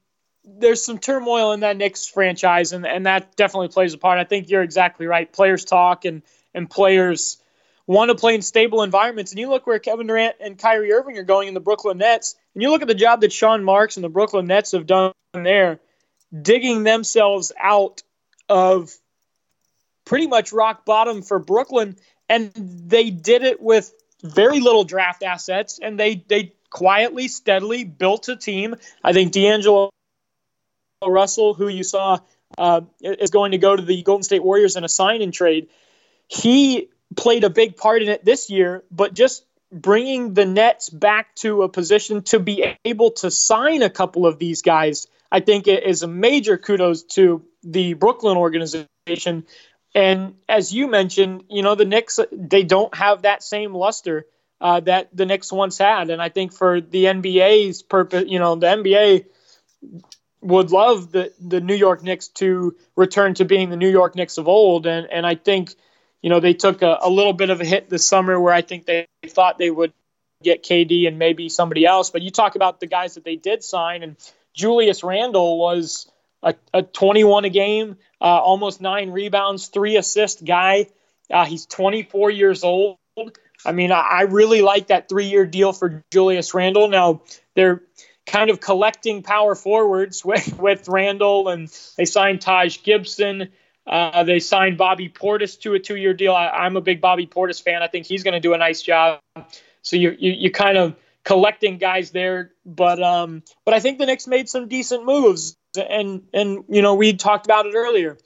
[0.45, 4.19] there's some turmoil in that Knicks franchise, and, and that definitely plays a part.
[4.19, 5.31] I think you're exactly right.
[5.31, 6.23] Players talk, and
[6.55, 7.39] and players
[7.87, 9.33] want to play in stable environments.
[9.33, 12.37] And you look where Kevin Durant and Kyrie Irving are going in the Brooklyn Nets,
[12.55, 15.13] and you look at the job that Sean Marks and the Brooklyn Nets have done
[15.33, 15.81] there,
[16.41, 18.03] digging themselves out
[18.49, 18.93] of
[20.05, 21.97] pretty much rock bottom for Brooklyn,
[22.33, 23.93] and they did it with
[24.23, 28.75] very little draft assets, and they they quietly, steadily built a team.
[29.05, 29.91] I think D'Angelo
[31.07, 32.21] Russell, who you saw
[32.57, 35.69] uh, is going to go to the Golden State Warriors in a sign and trade,
[36.27, 41.35] he played a big part in it this year, but just bringing the Nets back
[41.37, 45.69] to a position to be able to sign a couple of these guys, I think
[45.69, 49.45] is a major kudos to the Brooklyn organization.
[49.95, 54.27] And as you mentioned, you know, the Knicks, they don't have that same luster
[54.61, 56.09] uh, that the Knicks once had.
[56.09, 59.27] And I think for the NBA's purpose, you know, the NBA
[60.41, 64.39] would love the, the New York Knicks to return to being the New York Knicks
[64.39, 64.87] of old.
[64.87, 65.75] And, and I think,
[66.23, 68.63] you know, they took a, a little bit of a hit this summer where I
[68.63, 69.93] think they thought they would
[70.43, 72.11] get KD and maybe somebody else.
[72.11, 74.17] But you talk about the guys that they did sign, and
[74.55, 76.11] Julius Randle was
[76.43, 80.89] a, a 21 a game, uh, almost nine rebounds, three assist guy.
[81.31, 82.99] Uh, he's 24 years old.
[83.65, 86.89] I mean, I, I really like that three year deal for Julius Randle.
[86.89, 87.23] Now,
[87.55, 87.83] they're
[88.27, 93.51] kind of collecting power forwards with, with Randle, and they signed Taj Gibson.
[93.87, 96.35] Uh, they signed Bobby Portis to a two-year deal.
[96.35, 97.83] I, am a big Bobby Portis fan.
[97.83, 99.21] I think he's going to do a nice job.
[99.83, 104.07] So you you you kind of collecting guys there, but um, but I think the
[104.07, 108.19] Knicks made some decent moves, and and you know we talked about it earlier.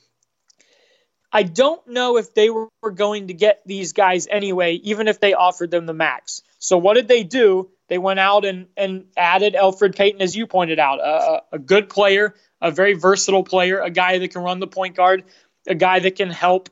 [1.33, 5.35] I don't know if they were going to get these guys anyway, even if they
[5.35, 6.41] offered them the max.
[6.59, 7.69] So what did they do?
[7.89, 11.89] They went out and, and added Alfred Payton, as you pointed out, a, a good
[11.91, 15.25] player, a very versatile player, a guy that can run the point guard,
[15.67, 16.71] a guy that can help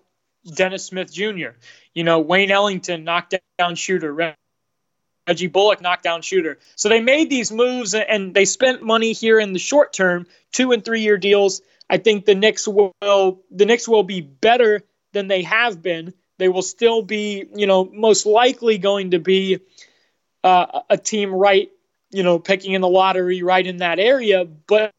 [0.55, 1.51] Dennis Smith Jr.
[1.93, 4.37] You know, Wayne Ellington, knockdown shooter.
[5.27, 6.59] Reggie Bullock, knockdown shooter.
[6.77, 10.73] So they made these moves and they spent money here in the short term, two
[10.73, 11.63] and three year deals.
[11.89, 14.83] I think the Knicks will the Knicks will be better
[15.13, 16.13] than they have been.
[16.39, 19.61] They will still be, you know, most likely going to be
[20.43, 21.71] uh, a team right,
[22.11, 24.45] you know, picking in the lottery right in that area.
[24.45, 24.93] But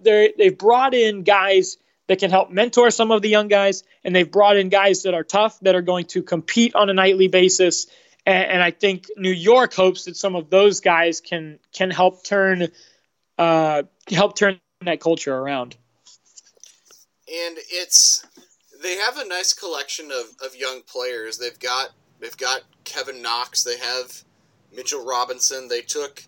[0.00, 4.14] they they've brought in guys that can help mentor some of the young guys, and
[4.14, 7.28] they've brought in guys that are tough, that are going to compete on a nightly
[7.28, 7.88] basis.
[8.26, 12.24] And, and I think New York hopes that some of those guys can can help
[12.24, 12.68] turn
[13.38, 15.76] uh, help turn that culture around.
[17.28, 18.26] And it's
[18.82, 21.38] they have a nice collection of, of young players.
[21.38, 23.62] They've got they've got Kevin Knox.
[23.62, 24.22] They have
[24.74, 25.68] Mitchell Robinson.
[25.68, 26.22] They took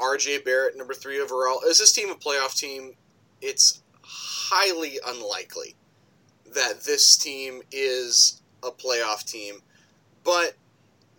[0.00, 0.38] R.J.
[0.38, 1.60] Barrett, number three overall.
[1.66, 2.94] Is this team a playoff team?
[3.42, 5.76] It's highly unlikely
[6.54, 9.56] that this team is a playoff team.
[10.24, 10.54] But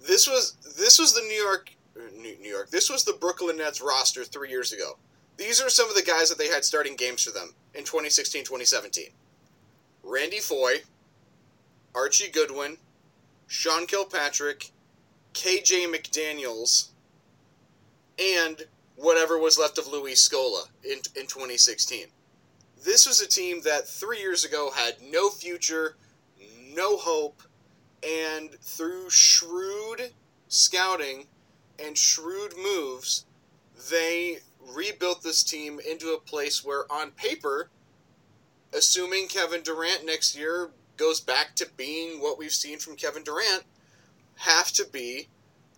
[0.07, 1.71] this was this was the New York
[2.17, 2.69] New York.
[2.69, 4.97] This was the Brooklyn Nets roster three years ago.
[5.37, 8.43] These are some of the guys that they had starting games for them in 2016
[8.43, 9.05] 2017.
[10.03, 10.81] Randy Foye,
[11.93, 12.77] Archie Goodwin,
[13.47, 14.71] Sean Kilpatrick,
[15.33, 16.89] KJ McDaniels,
[18.19, 18.63] and
[18.95, 22.07] whatever was left of Luis Scola in, in 2016.
[22.83, 25.97] This was a team that three years ago had no future,
[26.73, 27.41] no hope,
[28.03, 30.11] and through shrewd
[30.47, 31.27] scouting
[31.79, 33.25] and shrewd moves,
[33.89, 34.39] they
[34.75, 37.69] rebuilt this team into a place where, on paper,
[38.73, 43.63] assuming Kevin Durant next year goes back to being what we've seen from Kevin Durant,
[44.35, 45.27] have to be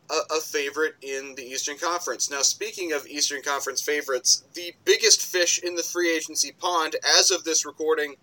[0.10, 2.30] a, a favorite in the Eastern Conference.
[2.30, 7.32] Now, speaking of Eastern Conference favorites, the biggest fish in the free agency pond, as
[7.32, 8.16] of this recording,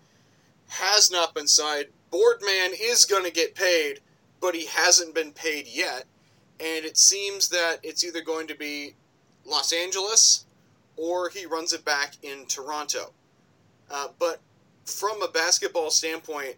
[0.67, 1.87] has not been signed.
[2.11, 4.01] Boardman is going to get paid,
[4.39, 6.05] but he hasn't been paid yet.
[6.59, 8.93] And it seems that it's either going to be
[9.45, 10.45] Los Angeles
[10.97, 13.13] or he runs it back in Toronto.
[13.89, 14.39] Uh, but
[14.85, 16.55] from a basketball standpoint,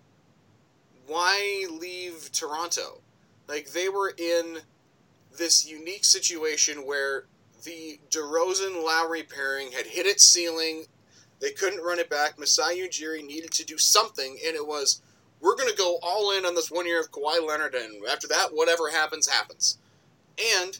[1.08, 3.02] why leave Toronto?
[3.48, 4.60] Like, they were in
[5.38, 7.26] this unique situation where
[7.63, 10.86] the DeRozan Lowry pairing had hit its ceiling.
[11.39, 12.38] They couldn't run it back.
[12.38, 15.02] Masai Ujiri needed to do something, and it was
[15.43, 18.27] we're going to go all in on this one year of Kawhi Leonard, and after
[18.29, 19.77] that, whatever happens, happens.
[20.58, 20.79] And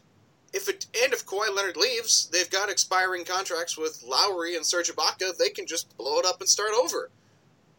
[0.54, 4.92] if it and if Kawhi Leonard leaves, they've got expiring contracts with Lowry and Serge
[4.92, 5.38] Ibaka.
[5.38, 7.12] They can just blow it up and start over.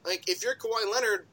[0.04, 1.26] Like if you're Kawhi Leonard,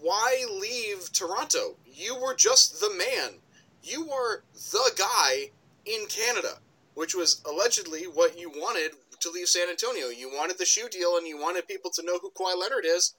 [0.00, 1.76] why leave Toronto?
[1.86, 3.40] You were just the man
[3.84, 5.50] you are the guy
[5.84, 6.58] in Canada,
[6.94, 10.06] which was allegedly what you wanted to leave San Antonio.
[10.06, 13.14] You wanted the shoe deal and you wanted people to know who Kawhi Leonard is.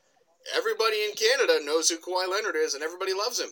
[0.56, 3.50] Everybody in Canada knows who Kawhi Leonard is and everybody loves him.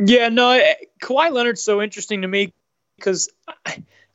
[0.00, 2.52] Yeah, no, eh, Kawhi Leonard's so interesting to me
[2.96, 3.30] because,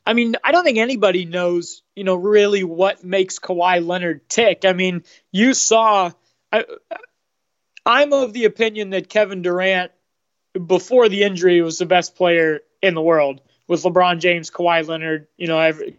[0.06, 4.64] I mean, I don't think anybody knows, you know, really what makes Kawhi Leonard tick.
[4.64, 6.12] I mean, you saw,
[6.52, 6.64] I,
[7.84, 9.90] I'm of the opinion that Kevin Durant
[10.66, 15.28] before the injury was the best player in the world with LeBron James, Kawhi Leonard,
[15.36, 15.98] you know, every,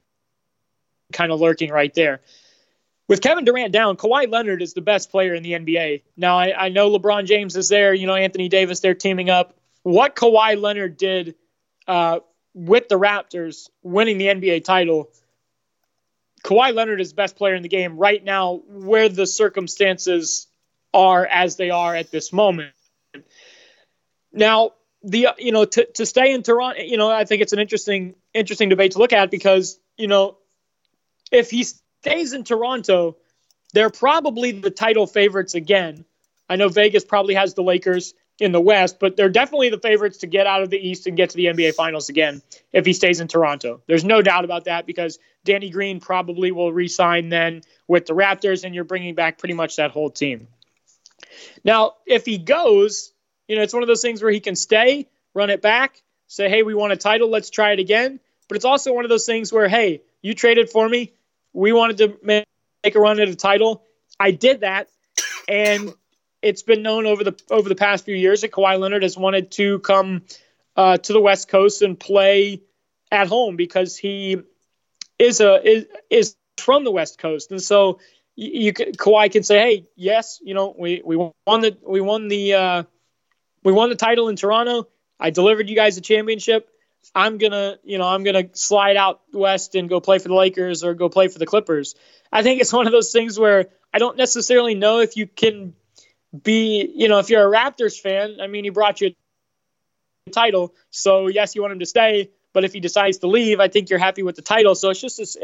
[1.12, 2.22] kind of lurking right there.
[3.08, 6.04] With Kevin Durant down, Kawhi Leonard is the best player in the NBA.
[6.16, 9.54] Now, I, I know LeBron James is there, you know, Anthony Davis, they're teaming up.
[9.84, 11.36] What Kawhi Leonard did
[11.88, 12.20] uh,
[12.54, 15.10] with the Raptors winning the NBA title,
[16.44, 20.48] Kawhi Leonard is the best player in the game right now, where the circumstances
[20.94, 22.74] are as they are at this moment.
[24.34, 24.72] Now,
[25.04, 28.16] the you know to, to stay in Toronto, you know, I think it's an interesting
[28.34, 30.38] interesting debate to look at because you know
[31.32, 31.66] if he
[32.02, 33.18] stays in Toronto,
[33.74, 36.04] they're probably the title favorites again.
[36.50, 40.18] I know Vegas probably has the Lakers in the West, but they're definitely the favorites
[40.20, 42.42] to get out of the East and get to the NBA Finals again
[42.74, 43.82] if he stays in Toronto.
[43.86, 48.64] There's no doubt about that because Danny Green probably will re-sign then with the Raptors,
[48.64, 50.48] and you're bringing back pretty much that whole team.
[51.64, 53.14] Now, if he goes,
[53.48, 56.50] you know, it's one of those things where he can stay, run it back, say,
[56.50, 58.20] hey, we want a title, let's try it again.
[58.48, 61.14] But it's also one of those things where, hey, you traded for me.
[61.54, 62.46] We wanted to make
[62.96, 63.84] a run at a title.
[64.20, 64.90] I did that.
[65.48, 65.94] And
[66.42, 69.52] it's been known over the over the past few years that Kawhi Leonard has wanted
[69.52, 70.24] to come
[70.76, 72.64] uh, to the West Coast and play
[73.12, 74.38] at home because he
[75.20, 78.00] is a is, is from the West Coast, and so
[78.36, 82.28] you, you Kawhi can say, "Hey, yes, you know, we we won the we won
[82.28, 82.84] the uh,
[83.64, 84.88] we won the title in Toronto.
[85.20, 86.70] I delivered you guys a championship.
[87.14, 90.84] I'm gonna, you know, I'm gonna slide out west and go play for the Lakers
[90.84, 91.96] or go play for the Clippers.
[92.32, 95.74] I think it's one of those things where I don't necessarily know if you can
[96.44, 98.38] be, you know, if you're a Raptors fan.
[98.42, 99.14] I mean, he brought you
[100.28, 102.32] a title, so yes, you want him to stay.
[102.54, 104.76] But if he decides to leave, I think you're happy with the title.
[104.76, 105.38] So it's just this,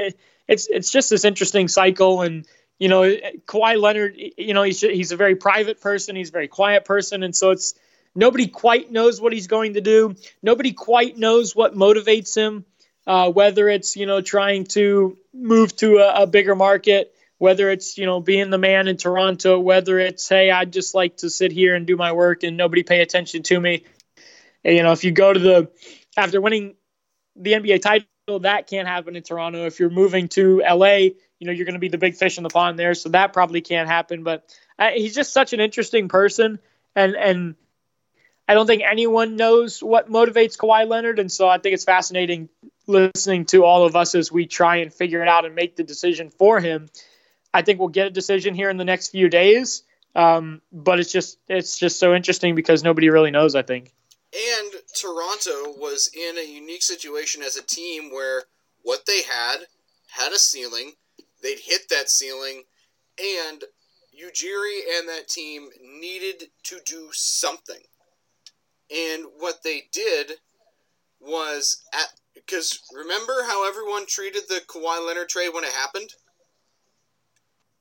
[0.48, 2.46] it's it's just this interesting cycle, and
[2.80, 3.04] you know,
[3.46, 7.24] Kawhi Leonard, you know, he's he's a very private person, he's a very quiet person,
[7.24, 7.76] and so it's
[8.18, 10.16] Nobody quite knows what he's going to do.
[10.42, 12.66] Nobody quite knows what motivates him,
[13.06, 17.96] uh, whether it's, you know, trying to move to a, a bigger market, whether it's,
[17.96, 21.52] you know, being the man in Toronto, whether it's, hey, I'd just like to sit
[21.52, 23.86] here and do my work and nobody pay attention to me.
[24.64, 25.70] And, you know, if you go to the,
[26.18, 26.74] after winning
[27.36, 28.08] the NBA title,
[28.40, 29.68] that can't happen in Toronto.
[29.68, 32.44] If you're moving to LA, you know, you're going to be the big fish in
[32.44, 32.96] the pond there.
[32.96, 34.24] So that probably can't happen.
[34.24, 36.58] But uh, he's just such an interesting person.
[36.96, 37.56] And, and,
[38.48, 42.50] I don't think anyone knows what motivates Kawhi Leonard, and so I think it's fascinating
[42.88, 45.84] listening to all of us as we try and figure it out and make the
[45.84, 46.90] decision for him.
[47.54, 49.84] I think we'll get a decision here in the next few days,
[50.16, 53.56] um, but it's just it's just so interesting because nobody really knows.
[53.56, 53.92] I think.
[54.34, 58.44] And Toronto was in a unique situation as a team where
[58.84, 59.58] what they had
[60.10, 60.94] had a ceiling.
[61.44, 62.64] They'd hit that ceiling,
[63.20, 63.64] and
[64.18, 67.82] Ujiri and that team needed to do something.
[68.90, 70.34] And what they did
[71.20, 76.14] was at because remember how everyone treated the Kawhi Leonard trade when it happened.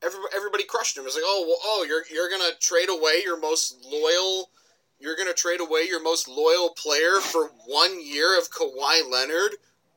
[0.03, 1.03] Everybody, everybody crushed him.
[1.03, 4.51] It was like, oh, well, oh, you're you're gonna trade away your most loyal,
[4.99, 9.53] you're gonna trade away your most loyal player for one year of Kawhi Leonard.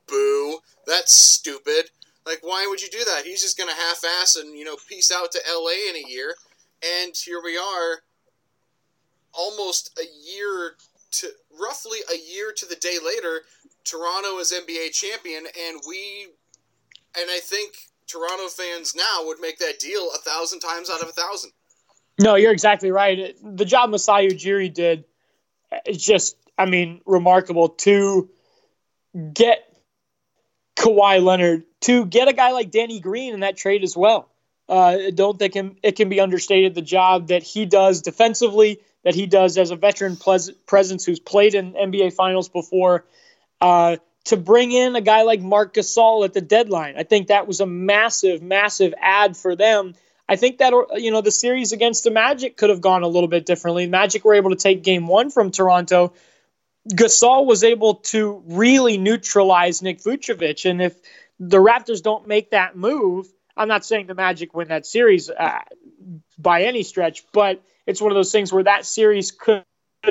[0.06, 0.58] Boo!
[0.86, 1.90] That's stupid.
[2.26, 3.24] Like, why would you do that?
[3.24, 5.90] He's just gonna half-ass and you know peace out to L.A.
[5.90, 6.34] in a year,
[7.02, 8.02] and here we are,
[9.32, 10.76] almost a year
[11.12, 11.28] to
[11.60, 13.42] roughly a year to the day later,
[13.84, 16.28] Toronto is NBA champion, and we,
[17.18, 17.74] and I think
[18.06, 21.52] Toronto fans now would make that deal a thousand times out of a thousand.
[22.20, 23.34] No, you're exactly right.
[23.42, 25.04] The job Masai Ujiri did
[25.86, 28.28] is just, I mean, remarkable to
[29.32, 29.66] get
[30.76, 34.28] Kawhi Leonard, to get a guy like Danny Green in that trade as well.
[34.68, 39.26] Uh, don't think it can be understated the job that he does defensively, that he
[39.26, 40.16] does as a veteran
[40.66, 43.04] presence who's played in NBA Finals before.
[43.60, 47.46] Uh, to bring in a guy like Marc Gasol at the deadline, I think that
[47.46, 49.94] was a massive, massive ad for them.
[50.28, 53.28] I think that you know the series against the Magic could have gone a little
[53.28, 53.86] bit differently.
[53.86, 56.12] Magic were able to take Game One from Toronto.
[56.88, 60.94] Gasol was able to really neutralize Nick Vucevic, and if
[61.40, 65.58] the Raptors don't make that move, I'm not saying the Magic win that series uh,
[66.38, 69.64] by any stretch, but it's one of those things where that series could,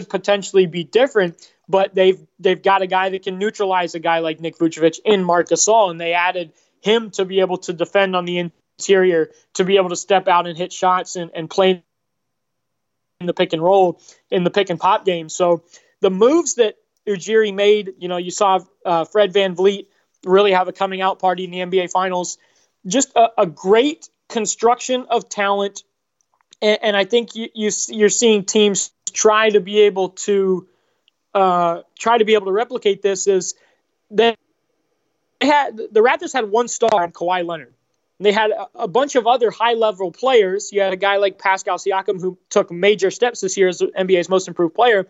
[0.08, 1.52] potentially be different.
[1.68, 5.24] But they've they've got a guy that can neutralize a guy like Nick Vucevic in
[5.24, 8.38] Marc Gasol, and they added him to be able to defend on the
[8.78, 11.84] interior, to be able to step out and hit shots and, and play
[13.20, 15.28] in the pick and roll in the pick and pop game.
[15.28, 15.64] So
[16.02, 16.76] the moves that
[17.08, 19.88] Ujiri made, you know, you saw uh, Fred VanVleet
[20.24, 22.38] really have a coming out party in the NBA Finals
[22.86, 25.84] just a, a great construction of talent,
[26.62, 30.68] and, and I think you, you you're seeing teams try to be able to
[31.34, 33.28] uh, try to be able to replicate this.
[33.28, 33.56] Is
[34.12, 34.38] that
[35.42, 37.74] had the Raptors had one star Kawhi Leonard.
[38.22, 40.72] They had a, a bunch of other high level players.
[40.74, 44.28] You had a guy like Pascal Siakam who took major steps this year as NBA's
[44.28, 45.08] most improved player.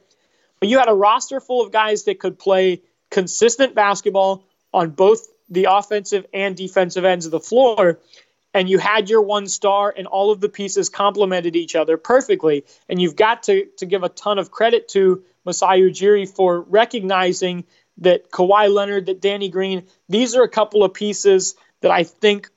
[0.60, 5.28] But you had a roster full of guys that could play consistent basketball on both
[5.50, 8.00] the offensive and defensive ends of the floor
[8.54, 12.66] and you had your one star and all of the pieces complemented each other perfectly
[12.88, 17.66] and you've got to, to give a ton of credit to Masai Ujiri for recognizing
[18.00, 22.50] that Kawhi Leonard, that Danny Green, these are a couple of pieces that I think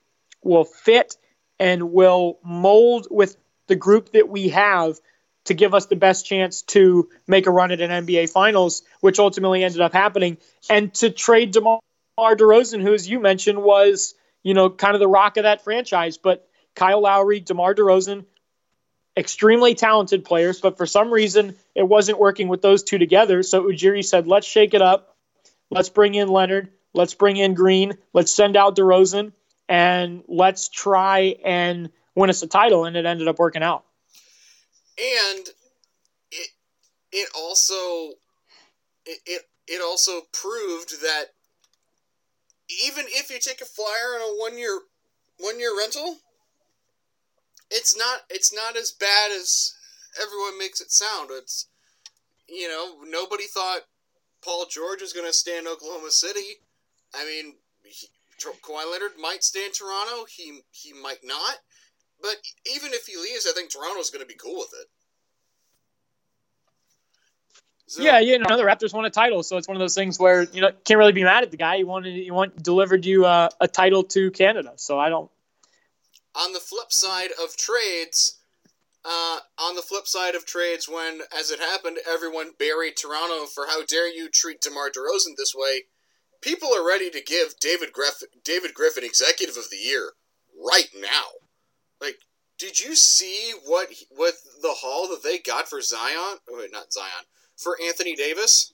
[0.42, 1.16] will fit
[1.58, 4.98] and will mold with the group that we have
[5.44, 9.18] to give us the best chance to make a run at an NBA Finals, which
[9.18, 10.38] ultimately ended up happening,
[10.70, 11.80] and to trade DeMar
[12.18, 16.18] DeRozan, who, as you mentioned, was, you know, kind of the rock of that franchise.
[16.18, 18.24] But Kyle Lowry, DeMar DeRozan,
[19.16, 23.42] extremely talented players, but for some reason it wasn't working with those two together.
[23.42, 25.16] So Ujiri said, let's shake it up.
[25.70, 26.70] Let's bring in Leonard.
[26.94, 27.94] Let's bring in Green.
[28.12, 29.32] Let's send out DeRozan.
[29.68, 32.84] And let's try and win us a title.
[32.84, 33.84] And it ended up working out.
[34.98, 35.48] And
[36.30, 36.48] it
[37.10, 38.14] it also
[39.06, 41.26] it, it, it also proved that
[42.84, 44.80] even if you take a flyer on a one year
[45.38, 46.18] one year rental,
[47.70, 49.74] it's not it's not as bad as
[50.20, 51.30] everyone makes it sound.
[51.32, 51.68] It's
[52.48, 53.82] you know nobody thought
[54.44, 56.60] Paul George was going to stay in Oklahoma City.
[57.14, 58.08] I mean, he,
[58.40, 60.26] Kawhi Leonard might stay in Toronto.
[60.28, 61.58] He he might not.
[62.20, 62.36] But
[62.72, 64.88] even if he leaves, I think Toronto's going to be cool with it.
[67.92, 70.18] So, yeah, you know the Raptors won a title, so it's one of those things
[70.18, 71.76] where you know can't really be mad at the guy.
[71.76, 75.30] He wanted, he want delivered you uh, a title to Canada, so I don't.
[76.34, 78.38] On the flip side of trades,
[79.04, 83.66] uh, on the flip side of trades, when as it happened, everyone buried Toronto for
[83.66, 85.82] how dare you treat DeMar DeRozan this way.
[86.40, 90.12] People are ready to give David Griffin, David Griffin Executive of the Year
[90.66, 91.24] right now.
[92.00, 92.16] Like,
[92.56, 96.38] did you see what what the haul that they got for Zion?
[96.48, 97.26] Oh, wait, not Zion
[97.62, 98.72] for Anthony Davis?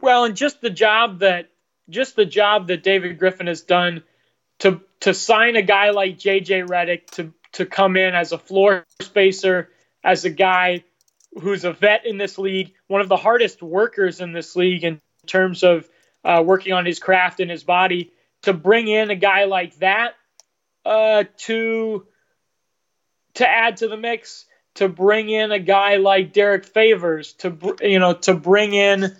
[0.00, 1.50] Well, and just the job that
[1.88, 4.02] just the job that David Griffin has done
[4.60, 8.84] to to sign a guy like JJ Redick to to come in as a floor
[9.00, 9.70] spacer,
[10.02, 10.84] as a guy
[11.40, 15.00] who's a vet in this league, one of the hardest workers in this league in
[15.26, 15.88] terms of
[16.24, 18.12] uh, working on his craft and his body.
[18.42, 20.14] To bring in a guy like that
[20.84, 22.06] uh, to
[23.34, 27.98] to add to the mix to bring in a guy like Derrick Favors to you
[27.98, 29.16] know to bring in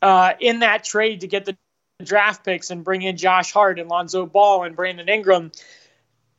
[0.00, 1.56] uh, in that trade to get the
[2.02, 5.52] draft picks and bring in Josh Hart and Lonzo Ball and Brandon Ingram.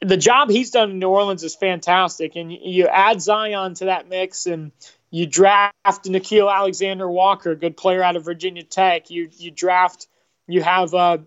[0.02, 4.10] The job he's done in New Orleans is fantastic, and you add Zion to that
[4.10, 4.73] mix, and
[5.10, 9.10] you draft Nickeil Alexander Walker, good player out of Virginia Tech.
[9.10, 10.08] You you draft,
[10.48, 11.19] you have uh,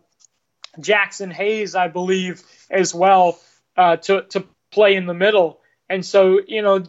[0.79, 3.39] Jaxson Hayes, I believe, as well
[3.77, 5.61] uh, to to play in the middle.
[5.89, 6.85] And so, you know,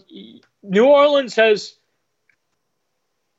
[0.64, 1.76] New Orleans has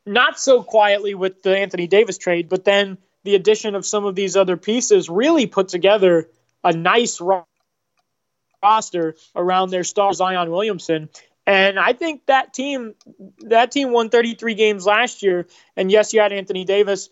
[0.06, 4.14] not so quietly with the Anthony Davis trade, but then the addition of some of
[4.14, 6.28] these other pieces really put together
[6.64, 7.20] a nice
[8.62, 11.08] roster around their star Zion Williamson.
[11.46, 12.94] And I think that team,
[13.40, 15.46] that team won 33 games last year.
[15.76, 17.08] And yes, you had Anthony Davis,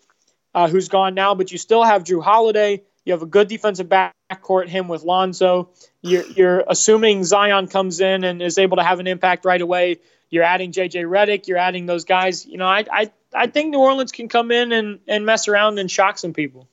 [0.53, 2.83] uh, who's gone now, but you still have Jrue Holiday.
[3.05, 5.69] You have a good defensive backcourt, him with Lonzo.
[6.07, 9.97] You're, you're assuming Zion comes in and is able to have an impact right away.
[10.29, 11.47] You're adding JJ Redick.
[11.47, 12.45] You're adding those guys.
[12.45, 15.79] You know, I, I, I think New Orleans can come in and, and mess around
[15.79, 16.67] and shock some people.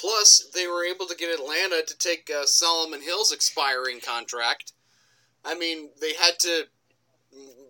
[0.00, 4.72] Plus, they were able to get Atlanta to take uh, Solomon Hill's expiring contract.
[5.44, 6.64] I mean, they had to,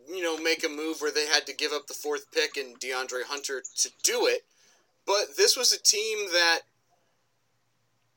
[0.08, 2.78] you know, make a move where they had to give up the fourth pick and
[2.80, 4.44] DeAndre Hunter to do it.
[5.06, 6.60] But this was a team that,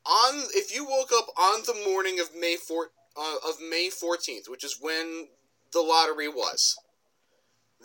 [0.09, 2.87] on if you woke up on the morning of May four,
[3.17, 5.27] uh, of May fourteenth, which is when
[5.71, 6.77] the lottery was,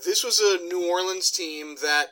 [0.04, 2.08] this was a New Orleans team that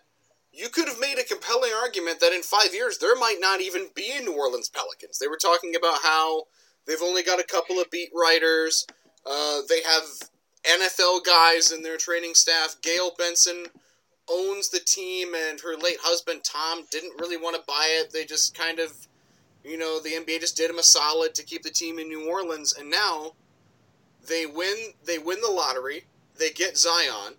[0.53, 3.89] you could have made a compelling argument that in five years there might not even
[3.95, 5.19] be a New Orleans Pelicans.
[5.19, 6.45] They were talking about how
[6.87, 8.87] they've only got a couple of beat writers.
[9.25, 10.05] Uh, they have
[10.65, 12.77] NFL guys in their training staff.
[12.83, 13.67] Gayle Benson
[14.31, 18.13] owns the team, and her late husband Tom didn't really want to buy it.
[18.13, 18.93] They just kind of,
[19.65, 22.29] you know, the NBA just did him a solid to keep the team in New
[22.29, 23.33] Orleans, and now
[24.27, 24.77] they win.
[25.05, 26.05] They win the lottery.
[26.39, 27.35] They get Zion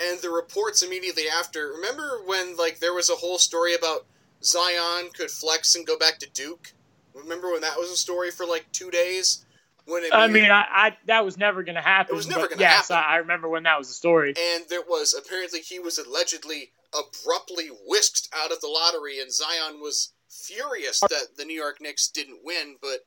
[0.00, 1.68] and the reports immediately after.
[1.68, 4.06] Remember when like there was a whole story about
[4.42, 6.72] Zion could flex and go back to Duke?
[7.14, 9.44] Remember when that was a story for like two days?
[9.86, 12.14] When I mean, I, I, that was never going to happen.
[12.14, 12.96] It was never going to yes, happen.
[12.96, 14.30] Yes, I, I remember when that was a story.
[14.30, 19.80] And there was apparently he was allegedly abruptly whisked out of the lottery, and Zion
[19.80, 22.76] was furious that the New York Knicks didn't win.
[22.80, 23.00] But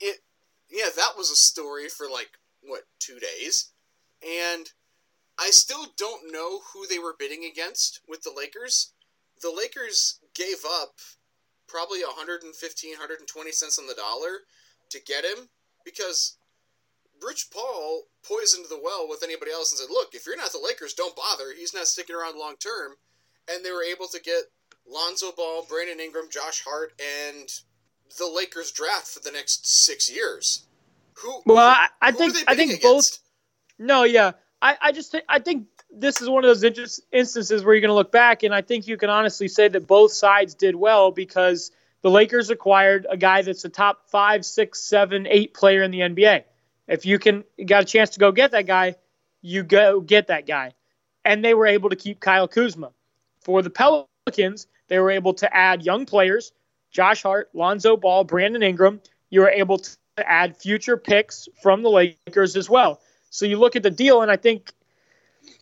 [0.00, 0.18] it,
[0.70, 3.70] yeah, that was a story for like what two days,
[4.22, 4.70] and
[5.38, 8.92] I still don't know who they were bidding against with the Lakers.
[9.42, 10.94] The Lakers gave up
[11.68, 14.40] probably 115, 120 cents on the dollar
[14.90, 15.48] to get him
[15.84, 16.36] because
[17.22, 20.58] Rich Paul poisoned the well with anybody else and said, look, if you're not the
[20.58, 21.52] Lakers, don't bother.
[21.56, 22.92] He's not sticking around long term.
[23.48, 24.44] And they were able to get
[24.90, 27.48] Lonzo Ball, Brandon Ingram, Josh Hart, and
[28.18, 30.66] the Lakers draft for the next six years.
[31.14, 31.42] Who?
[31.46, 32.82] Well, I, I think I think against?
[32.82, 33.18] both.
[33.78, 34.32] No, yeah,
[34.62, 37.90] I, I just think I think this is one of those instances where you're going
[37.90, 41.10] to look back, and I think you can honestly say that both sides did well
[41.10, 41.70] because
[42.02, 46.00] the Lakers acquired a guy that's a top five, six, seven, eight player in the
[46.00, 46.44] NBA.
[46.88, 48.96] If you can you got a chance to go get that guy,
[49.42, 50.72] you go get that guy.
[51.24, 52.92] And they were able to keep Kyle Kuzma.
[53.40, 56.52] For the Pelicans, they were able to add young players,
[56.90, 59.00] Josh Hart, Lonzo Ball, Brandon Ingram.
[59.30, 63.00] You were able to add future picks from the Lakers as well.
[63.30, 64.72] So you look at the deal, and I think,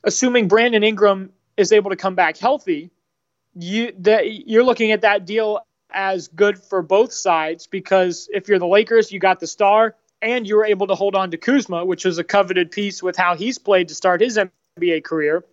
[0.04, 2.90] assuming Brandon Ingram is able to come back healthy,
[3.56, 5.60] you that you're looking at that deal
[5.90, 10.46] as good for both sides because if you're the Lakers, you got the star, and
[10.46, 13.36] you were able to hold on to Kuzma, which was a coveted piece with how
[13.36, 14.38] he's played to start his
[14.78, 15.44] NBA career.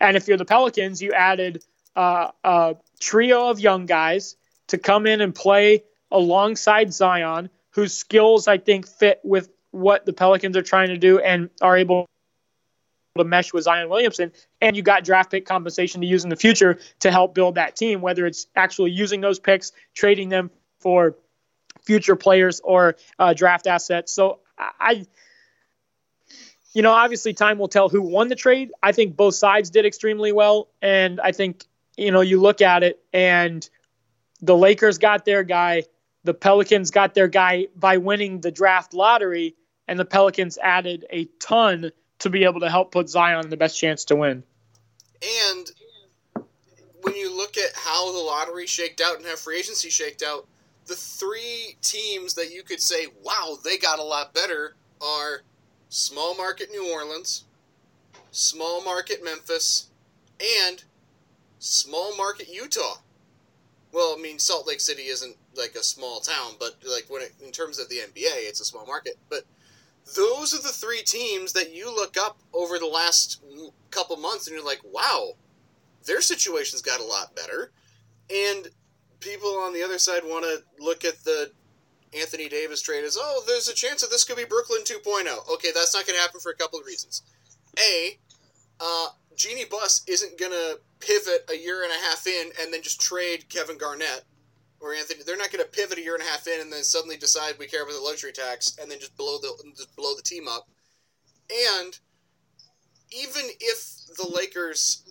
[0.00, 1.64] And if you're the Pelicans, you added
[1.96, 4.36] uh, a trio of young guys
[4.68, 10.12] to come in and play alongside Zion, whose skills I think fit with what the
[10.12, 12.06] Pelicans are trying to do and are able
[13.18, 14.30] to mesh with Zion Williamson.
[14.60, 17.74] And you got draft pick compensation to use in the future to help build that
[17.76, 20.50] team, whether it's actually using those picks, trading them
[20.80, 21.16] for
[21.82, 24.12] future players or uh, draft assets.
[24.12, 25.06] So I,
[26.72, 28.70] you know, obviously time will tell who won the trade.
[28.82, 30.68] I think both sides did extremely well.
[30.80, 31.64] And I think,
[31.96, 33.68] you know, you look at it and
[34.40, 35.84] the Lakers got their guy.
[36.24, 39.54] The Pelicans got their guy by winning the draft lottery
[39.88, 43.56] and the Pelicans added a ton to be able to help put Zion in the
[43.56, 44.44] best chance to win.
[45.50, 45.70] And
[47.02, 50.46] when you look at how the lottery shaked out and how free agency shaked out,
[50.86, 55.42] the three teams that you could say, wow, they got a lot better are
[55.88, 57.44] small market New Orleans,
[58.30, 59.88] small market Memphis,
[60.64, 60.82] and
[61.62, 62.96] small market Utah.
[63.92, 67.32] Well, I mean, Salt Lake City isn't like a small town, but like when it,
[67.44, 69.16] in terms of the NBA, it's a small market.
[69.28, 69.44] But
[70.16, 73.42] those are the three teams that you look up over the last
[73.90, 75.34] couple months and you're like, wow,
[76.04, 77.70] their situation's got a lot better.
[78.34, 78.68] And
[79.20, 81.52] people on the other side want to look at the
[82.18, 85.54] Anthony Davis trade as, oh, there's a chance that this could be Brooklyn 2.0.
[85.54, 87.22] Okay, that's not going to happen for a couple of reasons.
[87.78, 88.18] A,
[88.80, 92.82] uh, Jeanie Buss isn't going to pivot a year and a half in and then
[92.82, 94.24] just trade Kevin Garnett
[94.80, 96.82] or Anthony, they're not going to pivot a year and a half in and then
[96.82, 100.14] suddenly decide we care about the luxury tax and then just blow the just blow
[100.16, 100.68] the team up.
[101.50, 101.98] And
[103.10, 105.02] even if the Lakers,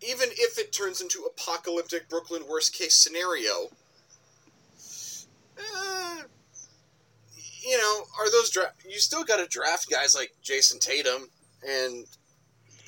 [0.00, 3.68] even if it turns into apocalyptic Brooklyn worst case scenario,
[5.58, 6.22] uh,
[7.62, 11.28] you know, are those dra- you still got to draft guys like Jayson Tatum
[11.66, 12.06] and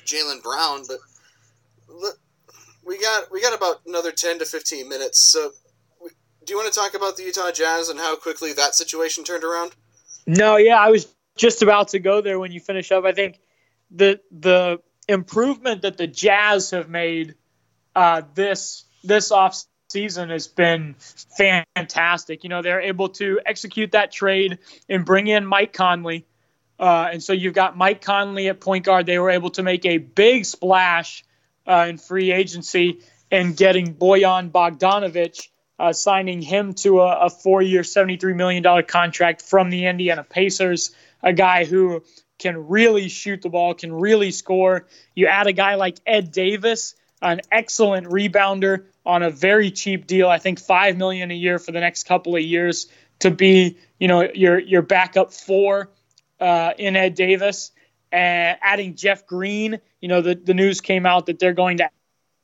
[0.05, 0.97] Jaylen Brown, but
[2.85, 5.19] we got we got about another ten to fifteen minutes.
[5.19, 5.51] So,
[6.45, 9.43] do you want to talk about the Utah Jazz and how quickly that situation turned
[9.43, 9.71] around?
[10.27, 13.05] No, yeah, I was just about to go there when you finish up.
[13.05, 13.39] I think
[13.89, 17.35] the the improvement that the Jazz have made
[17.95, 20.95] uh, this this off season has been
[21.37, 22.43] fantastic.
[22.43, 26.25] You know, they're able to execute that trade and bring in Mike Conley.
[26.79, 29.05] Uh, and so you've got Mike Conley at point guard.
[29.05, 31.23] They were able to make a big splash
[31.67, 32.99] uh, in free agency
[33.31, 35.47] and getting Bojan Bogdanovic,
[35.79, 40.93] uh, signing him to a, a four year, $73 million contract from the Indiana Pacers,
[41.23, 42.03] a guy who
[42.37, 44.87] can really shoot the ball, can really score.
[45.15, 50.27] You add a guy like Ed Davis, an excellent rebounder on a very cheap deal.
[50.27, 52.87] I think five million a year for the next couple of years
[53.19, 55.89] to be, you know, your your backup four
[56.39, 57.71] uh, in Ed Davis.
[58.11, 61.89] And adding Jeff Green, you know, the, the news came out that they're going to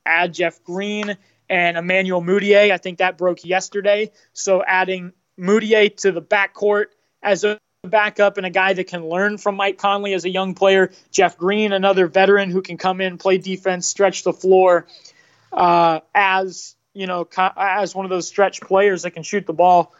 [0.06, 1.18] add Jeff Green
[1.50, 2.72] and Emmanuel Mudiay.
[2.72, 4.12] I think that broke yesterday.
[4.34, 6.86] So adding Mudiay to the backcourt
[7.22, 10.56] as a backup and a guy that can learn from Mike Conley as a young
[10.56, 10.92] player.
[11.12, 14.88] Jeff Green, another veteran who can come in, play defense, stretch the floor
[15.52, 19.94] uh, as you know as one of those stretch players that can shoot the ball.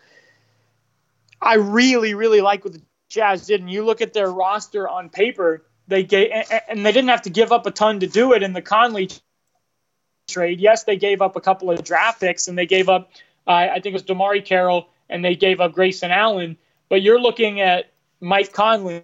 [1.42, 3.62] I really, really like what the Jazz did.
[3.62, 6.32] And you look at their roster on paper, they gave
[6.68, 9.10] and they didn't have to give up a ton to do it in the Conley
[10.28, 10.60] trade.
[10.60, 13.12] Yes, they gave up a couple of draft picks and they gave up,
[13.48, 16.58] uh, I think it was DeMarre Carroll, and they gave up Grayson Allen.
[16.90, 19.04] But you're looking at Mike Conley,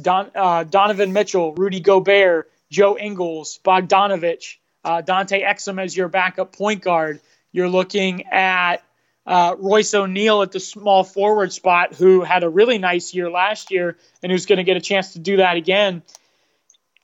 [0.00, 6.52] Don, uh, Donovan Mitchell, Rudy Gobert, Joe Ingles, Bogdanovic, uh, Dante Exum as your backup
[6.52, 7.20] point guard.
[7.52, 8.82] You're looking at
[9.28, 13.70] uh, Royce O'Neale at the small forward spot, who had a really nice year last
[13.70, 16.02] year and who's going to get a chance to do that again.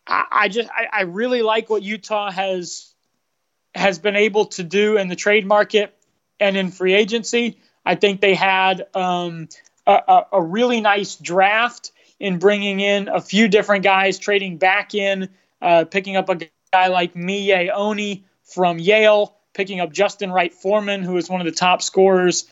[0.06, 2.94] I, I just I, I, really like what Utah has
[3.74, 5.94] has been able to do in the trade market
[6.40, 7.58] and in free agency.
[7.84, 9.50] I think they had um,
[9.86, 15.28] a, a really nice draft in bringing in a few different guys, trading back in,
[15.60, 16.38] uh, picking up a
[16.72, 21.46] guy like Miye Oni from Yale, picking up Justin Wright Foreman, who is one of
[21.46, 22.50] the top scorers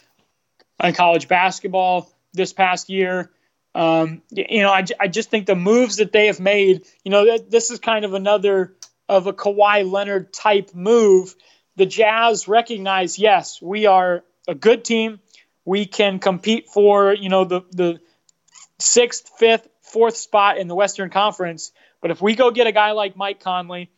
[0.82, 3.30] in college basketball this past year.
[3.74, 7.38] Um, you know, I, I just think the moves that they have made, you know,
[7.38, 8.74] this is kind of another
[9.08, 11.34] of a Kawhi Leonard type move.
[11.76, 15.20] The Jazz recognize, yes, we are a good team
[15.64, 18.00] we can compete for you know the the
[18.78, 21.72] sixth, fifth, fourth spot in the Western Conference.
[22.00, 23.90] But if we go get a guy like Mike Conley,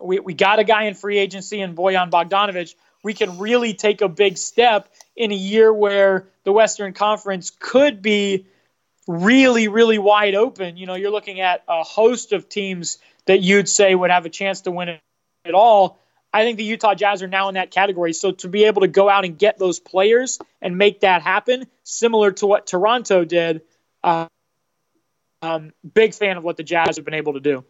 [0.00, 2.74] we, we got a guy in free agency and Bojan Bogdanovic.
[3.02, 8.02] we can really take a big step in a year where the Western Conference could
[8.02, 8.46] be
[9.06, 10.76] really, really wide open.
[10.76, 14.30] You know, you're looking at a host of teams that you'd say would have a
[14.30, 15.00] chance to win it
[15.44, 15.98] at all.
[16.32, 18.12] I think the Utah Jazz are now in that category.
[18.12, 21.66] So to be able to go out and get those players and make that happen,
[21.84, 23.62] similar to what Toronto did,
[24.02, 24.26] uh,
[25.42, 27.64] um, big fan of what the Jazz have been able to do.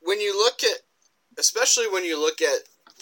[0.00, 0.80] When you look at,
[1.40, 2.60] especially when you look at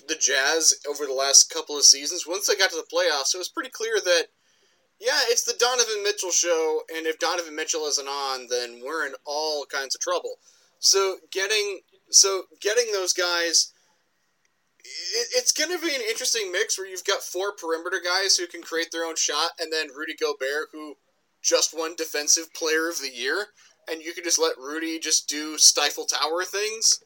[0.08, 3.38] the Jazz over the last couple of seasons, once they got to the playoffs, it
[3.38, 4.26] was pretty clear that,
[5.00, 9.14] yeah, it's the Donovan Mitchell show, and if Donovan Mitchell isn't on, then we're in
[9.26, 10.36] all kinds of trouble.
[10.78, 11.80] So getting
[12.10, 13.72] so getting those guys
[15.34, 18.62] it's going to be an interesting mix where you've got four perimeter guys who can
[18.62, 20.96] create their own shot, and then Rudy Gobert, who
[21.42, 23.46] just won Defensive Player of the Year,
[23.90, 27.00] and you can just let Rudy just do stifle tower things.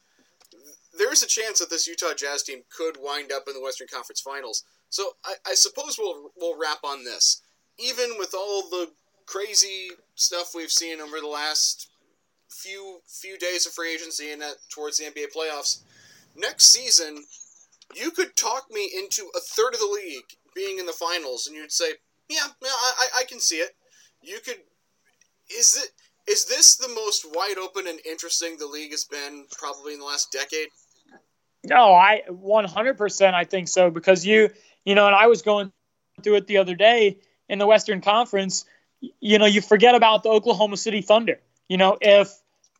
[0.97, 4.21] There's a chance that this Utah Jazz team could wind up in the Western Conference
[4.21, 4.63] Finals.
[4.89, 7.41] So I, I suppose we'll we'll wrap on this.
[7.79, 8.91] Even with all the
[9.25, 11.89] crazy stuff we've seen over the last
[12.49, 15.79] few few days of free agency and that towards the NBA playoffs,
[16.35, 17.23] next season
[17.95, 21.55] you could talk me into a third of the league being in the finals, and
[21.55, 21.93] you'd say,
[22.29, 23.75] "Yeah, yeah, I, I can see it."
[24.21, 24.61] You could.
[25.49, 25.91] Is it?
[26.31, 30.05] Is this the most wide open and interesting the league has been probably in the
[30.05, 30.69] last decade?
[31.65, 34.49] No, I 100% I think so because you,
[34.83, 35.71] you know, and I was going
[36.21, 38.65] through it the other day in the Western Conference,
[39.19, 41.39] you know, you forget about the Oklahoma City Thunder.
[41.69, 42.29] You know, if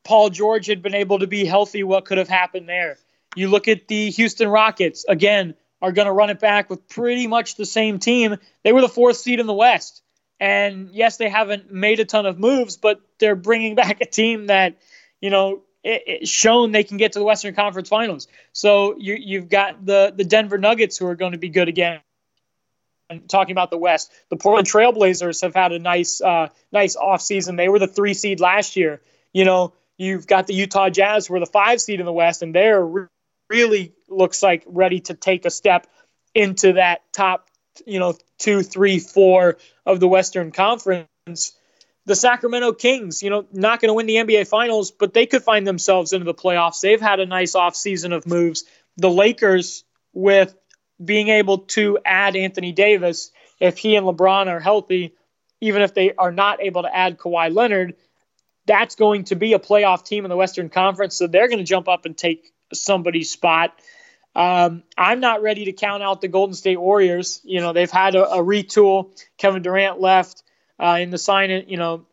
[0.03, 2.97] Paul George had been able to be healthy, what could have happened there?
[3.35, 7.27] You look at the Houston Rockets, again, are going to run it back with pretty
[7.27, 8.37] much the same team.
[8.63, 10.01] They were the fourth seed in the West.
[10.39, 14.47] And yes, they haven't made a ton of moves, but they're bringing back a team
[14.47, 14.77] that,
[15.21, 18.27] you know, it, it shown they can get to the Western Conference Finals.
[18.53, 21.99] So you, you've got the, the Denver Nuggets who are going to be good again.
[23.09, 27.57] And talking about the West, the Portland Trailblazers have had a nice, uh, nice offseason.
[27.57, 29.01] They were the three seed last year.
[29.33, 32.41] You know, you've got the Utah Jazz, who are the five seed in the West,
[32.41, 33.09] and they're
[33.49, 35.85] really looks like ready to take a step
[36.33, 37.49] into that top,
[37.85, 41.53] you know, two, three, four of the Western Conference.
[42.05, 45.43] The Sacramento Kings, you know, not going to win the NBA Finals, but they could
[45.43, 46.81] find themselves into the playoffs.
[46.81, 48.65] They've had a nice offseason of moves.
[48.97, 50.55] The Lakers, with
[51.03, 55.15] being able to add Anthony Davis, if he and LeBron are healthy,
[55.61, 57.95] even if they are not able to add Kawhi Leonard,
[58.65, 61.15] that's going to be a playoff team in the Western Conference.
[61.15, 63.73] So they're going to jump up and take somebody's spot.
[64.35, 67.39] Um, I'm not ready to count out the Golden State Warriors.
[67.43, 69.11] You know, they've had a, a retool.
[69.37, 70.42] Kevin Durant left
[70.79, 72.05] uh, in the signing, you know,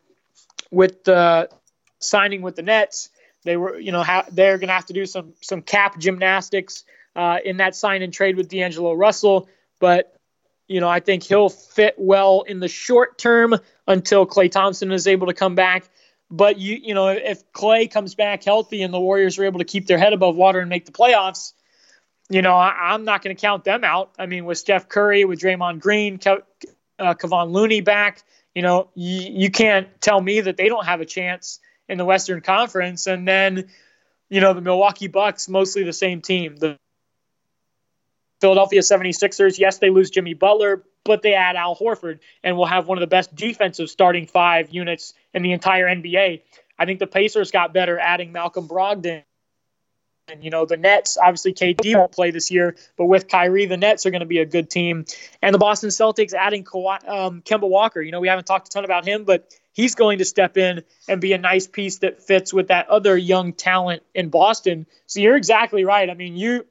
[0.71, 1.49] with the
[1.99, 3.09] signing with the Nets.
[3.43, 6.83] They were, you know, ha- they're going to have to do some some cap gymnastics
[7.15, 9.49] uh, in that sign and trade with D'Angelo Russell.
[9.79, 10.15] But
[10.67, 13.55] you know, I think he'll fit well in the short term
[13.87, 15.89] until Klay Thompson is able to come back.
[16.29, 19.65] But you you know if Klay comes back healthy and the Warriors are able to
[19.65, 21.53] keep their head above water and make the playoffs,
[22.29, 24.11] you know I, am not going to count them out.
[24.17, 26.45] I mean with Steph Curry, with Draymond Green, Ke-
[26.97, 28.23] uh, Kevon Looney back,
[28.55, 31.59] you know you, you can't tell me that they don't have a chance
[31.91, 33.05] in the Western Conference.
[33.05, 33.69] And then
[34.29, 36.55] you know the Milwaukee Bucks, mostly the same team.
[36.55, 36.77] The
[38.39, 42.87] Philadelphia 76ers, yes, they lose Jimmy Butler, but they add Al Horford and will have
[42.87, 46.41] one of the best defensive starting five units in the entire NBA.
[46.79, 49.23] I think the Pacers got better adding Malcolm Brogdon.
[50.31, 53.77] And, you know, the Nets, obviously KD won't play this year, but with Kyrie, the
[53.77, 55.05] Nets are going to be a good team.
[55.41, 58.01] And the Boston Celtics adding Kawhi, um, Kemba Walker.
[58.01, 60.83] You know, we haven't talked a ton about him, but he's going to step in
[61.07, 64.85] and be a nice piece that fits with that other young talent in Boston.
[65.07, 66.09] So you're exactly right.
[66.09, 66.65] I mean, you,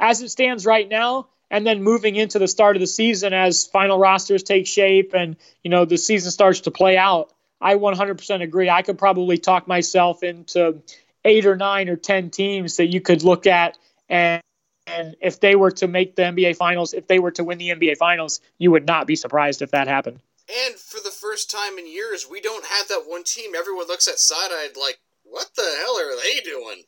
[0.00, 3.66] as it stands right now, and then moving into the start of the season as
[3.66, 8.42] final rosters take shape and you know the season starts to play out i 100%
[8.42, 10.82] agree i could probably talk myself into
[11.24, 14.42] eight or nine or ten teams that you could look at and
[14.86, 17.70] and if they were to make the nba finals if they were to win the
[17.70, 20.20] nba finals you would not be surprised if that happened
[20.66, 24.08] and for the first time in years we don't have that one team everyone looks
[24.08, 26.82] at side-eyed like what the hell are they doing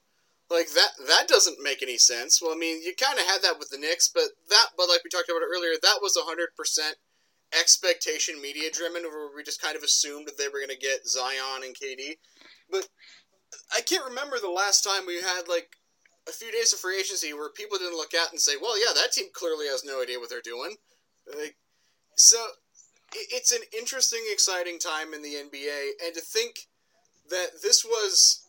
[0.50, 2.40] like that that doesn't make any sense.
[2.40, 5.02] Well, I mean, you kind of had that with the Knicks, but that but like
[5.02, 6.94] we talked about earlier, that was 100%
[7.58, 11.06] expectation media driven where we just kind of assumed that they were going to get
[11.06, 12.18] Zion and KD.
[12.70, 12.88] But
[13.74, 15.76] I can't remember the last time we had like
[16.28, 18.92] a few days of free agency where people didn't look at and say, "Well, yeah,
[18.94, 20.76] that team clearly has no idea what they're doing."
[21.26, 21.56] Like,
[22.14, 22.38] so
[23.12, 26.68] it's an interesting, exciting time in the NBA, and to think
[27.30, 28.42] that this was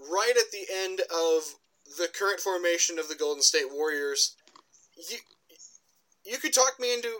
[0.00, 1.54] right at the end of
[1.98, 4.36] the current formation of the Golden State Warriors,
[4.96, 5.18] you
[6.24, 7.12] you could talk me into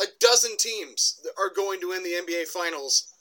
[0.00, 3.12] a dozen teams that are going to win the NBA Finals,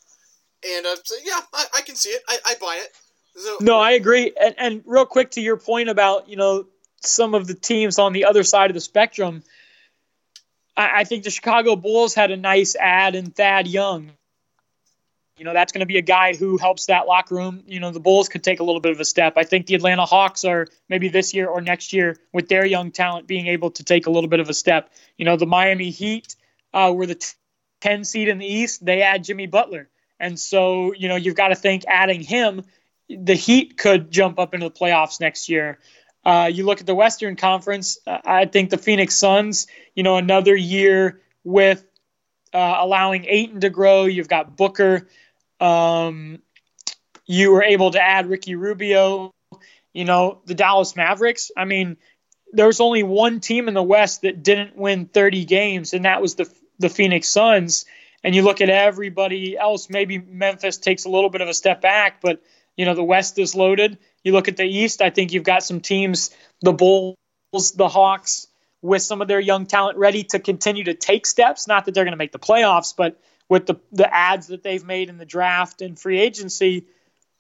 [0.67, 2.23] and I'd say, yeah, I, I can see it.
[2.28, 2.95] I, I buy it.
[3.38, 4.33] So, no, I agree.
[4.39, 6.65] And, and real quick to your point about you know
[7.01, 9.43] some of the teams on the other side of the spectrum,
[10.75, 14.11] I, I think the Chicago Bulls had a nice ad in Thad Young.
[15.38, 17.61] You know, that's going to be a guy who helps that locker room.
[17.67, 19.33] You know, the Bulls could take a little bit of a step.
[19.38, 22.89] I think the Atlanta Hawks are maybe this year or next year with their young
[22.89, 24.89] talent being able to take a little bit of a step.
[25.15, 26.35] You know, the Miami Heat
[26.73, 27.35] uh, were the t-
[27.81, 28.83] 10 seed in the East.
[28.83, 29.89] They add Jimmy Butler.
[30.19, 32.63] And so, you know, you've got to think adding him,
[33.09, 35.79] the Heat could jump up into the playoffs next year.
[36.25, 40.17] Uh, you look at the Western Conference, uh, I think the Phoenix Suns, you know,
[40.17, 41.85] another year with
[42.53, 44.05] uh, allowing Ayton to grow.
[44.05, 45.07] You've got Booker.
[45.59, 46.39] Um,
[47.25, 49.33] you were able to add Ricky Rubio.
[49.93, 51.49] You know, the Dallas Mavericks.
[51.55, 51.97] I mean,
[52.51, 56.21] there was only one team in the West that didn't win 30 games, and that
[56.21, 57.85] was the the Phoenix Suns.
[58.23, 59.89] And you look at everybody else.
[59.89, 62.41] Maybe Memphis takes a little bit of a step back, but
[62.78, 63.97] you know the West is loaded.
[64.23, 65.01] You look at the East.
[65.01, 66.30] I think you've got some teams,
[66.61, 67.17] the Bulls,
[67.75, 68.47] the Hawks,
[68.82, 71.67] with some of their young talent ready to continue to take steps.
[71.67, 73.19] Not that they're going to make the playoffs, but
[73.49, 76.86] with the the ads that they've made in the draft and free agency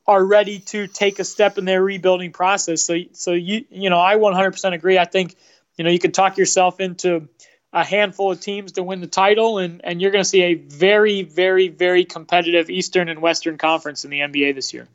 [0.07, 2.83] are ready to take a step in their rebuilding process.
[2.83, 4.97] So so you you know I 100% agree.
[4.97, 5.35] I think
[5.77, 7.29] you know you could talk yourself into
[7.73, 10.53] a handful of teams to win the title and and you're going to see a
[10.55, 14.87] very very very competitive Eastern and Western Conference in the NBA this year.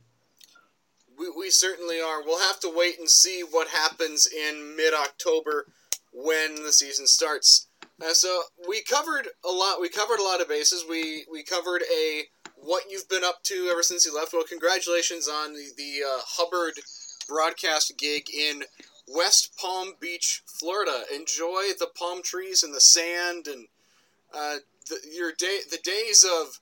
[1.22, 2.22] We, we certainly are.
[2.22, 5.66] We'll have to wait and see what happens in mid October
[6.12, 7.68] when the season starts.
[8.04, 9.80] Uh, so we covered a lot.
[9.80, 10.84] We covered a lot of bases.
[10.88, 12.24] We we covered a
[12.56, 14.32] what you've been up to ever since you left.
[14.32, 16.74] Well, congratulations on the, the uh, Hubbard
[17.28, 18.64] broadcast gig in
[19.06, 21.04] West Palm Beach, Florida.
[21.14, 23.66] Enjoy the palm trees and the sand and
[24.34, 24.56] uh,
[24.88, 25.60] the, your day.
[25.70, 26.58] The days of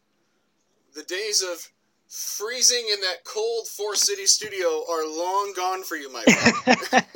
[0.95, 1.71] the days of
[2.11, 7.07] freezing in that cold Forest City studio are long gone for you, my friend.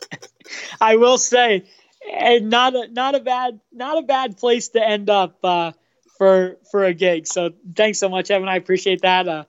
[0.80, 1.66] I will say,
[2.12, 5.72] and not a not a bad not a bad place to end up uh,
[6.16, 7.26] for for a gig.
[7.26, 8.48] So thanks so much, Evan.
[8.48, 9.28] I appreciate that.
[9.28, 9.44] Uh,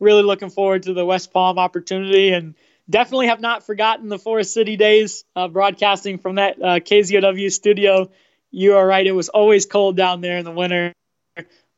[0.00, 2.56] really looking forward to the West Palm opportunity, and
[2.90, 8.10] definitely have not forgotten the Forest City days uh, broadcasting from that uh, KZOW studio.
[8.50, 10.92] You are right; it was always cold down there in the winter.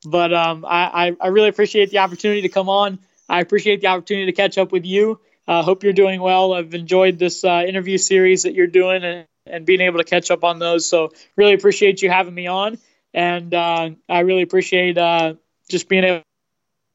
[0.04, 2.98] But um, I, I really appreciate the opportunity to come on.
[3.28, 5.20] I appreciate the opportunity to catch up with you.
[5.46, 6.52] I uh, hope you're doing well.
[6.52, 10.30] I've enjoyed this uh, interview series that you're doing and, and being able to catch
[10.30, 10.88] up on those.
[10.88, 12.78] So really appreciate you having me on,
[13.14, 15.34] and uh, I really appreciate uh,
[15.70, 16.22] just being able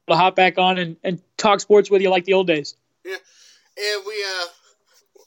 [0.07, 2.75] to hop back on and, and talk sports with you like the old days.
[3.03, 4.45] Yeah, and we uh,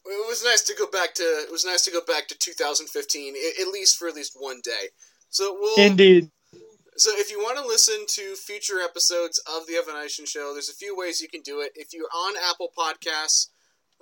[0.07, 3.35] it was nice to go back to it was nice to go back to 2015
[3.61, 4.89] at least for at least one day.
[5.31, 6.31] So we'll indeed.
[6.99, 10.71] So if you want to listen to future episodes of the Evan Eisen Show, there's
[10.71, 11.73] a few ways you can do it.
[11.75, 13.49] If you're on Apple Podcasts,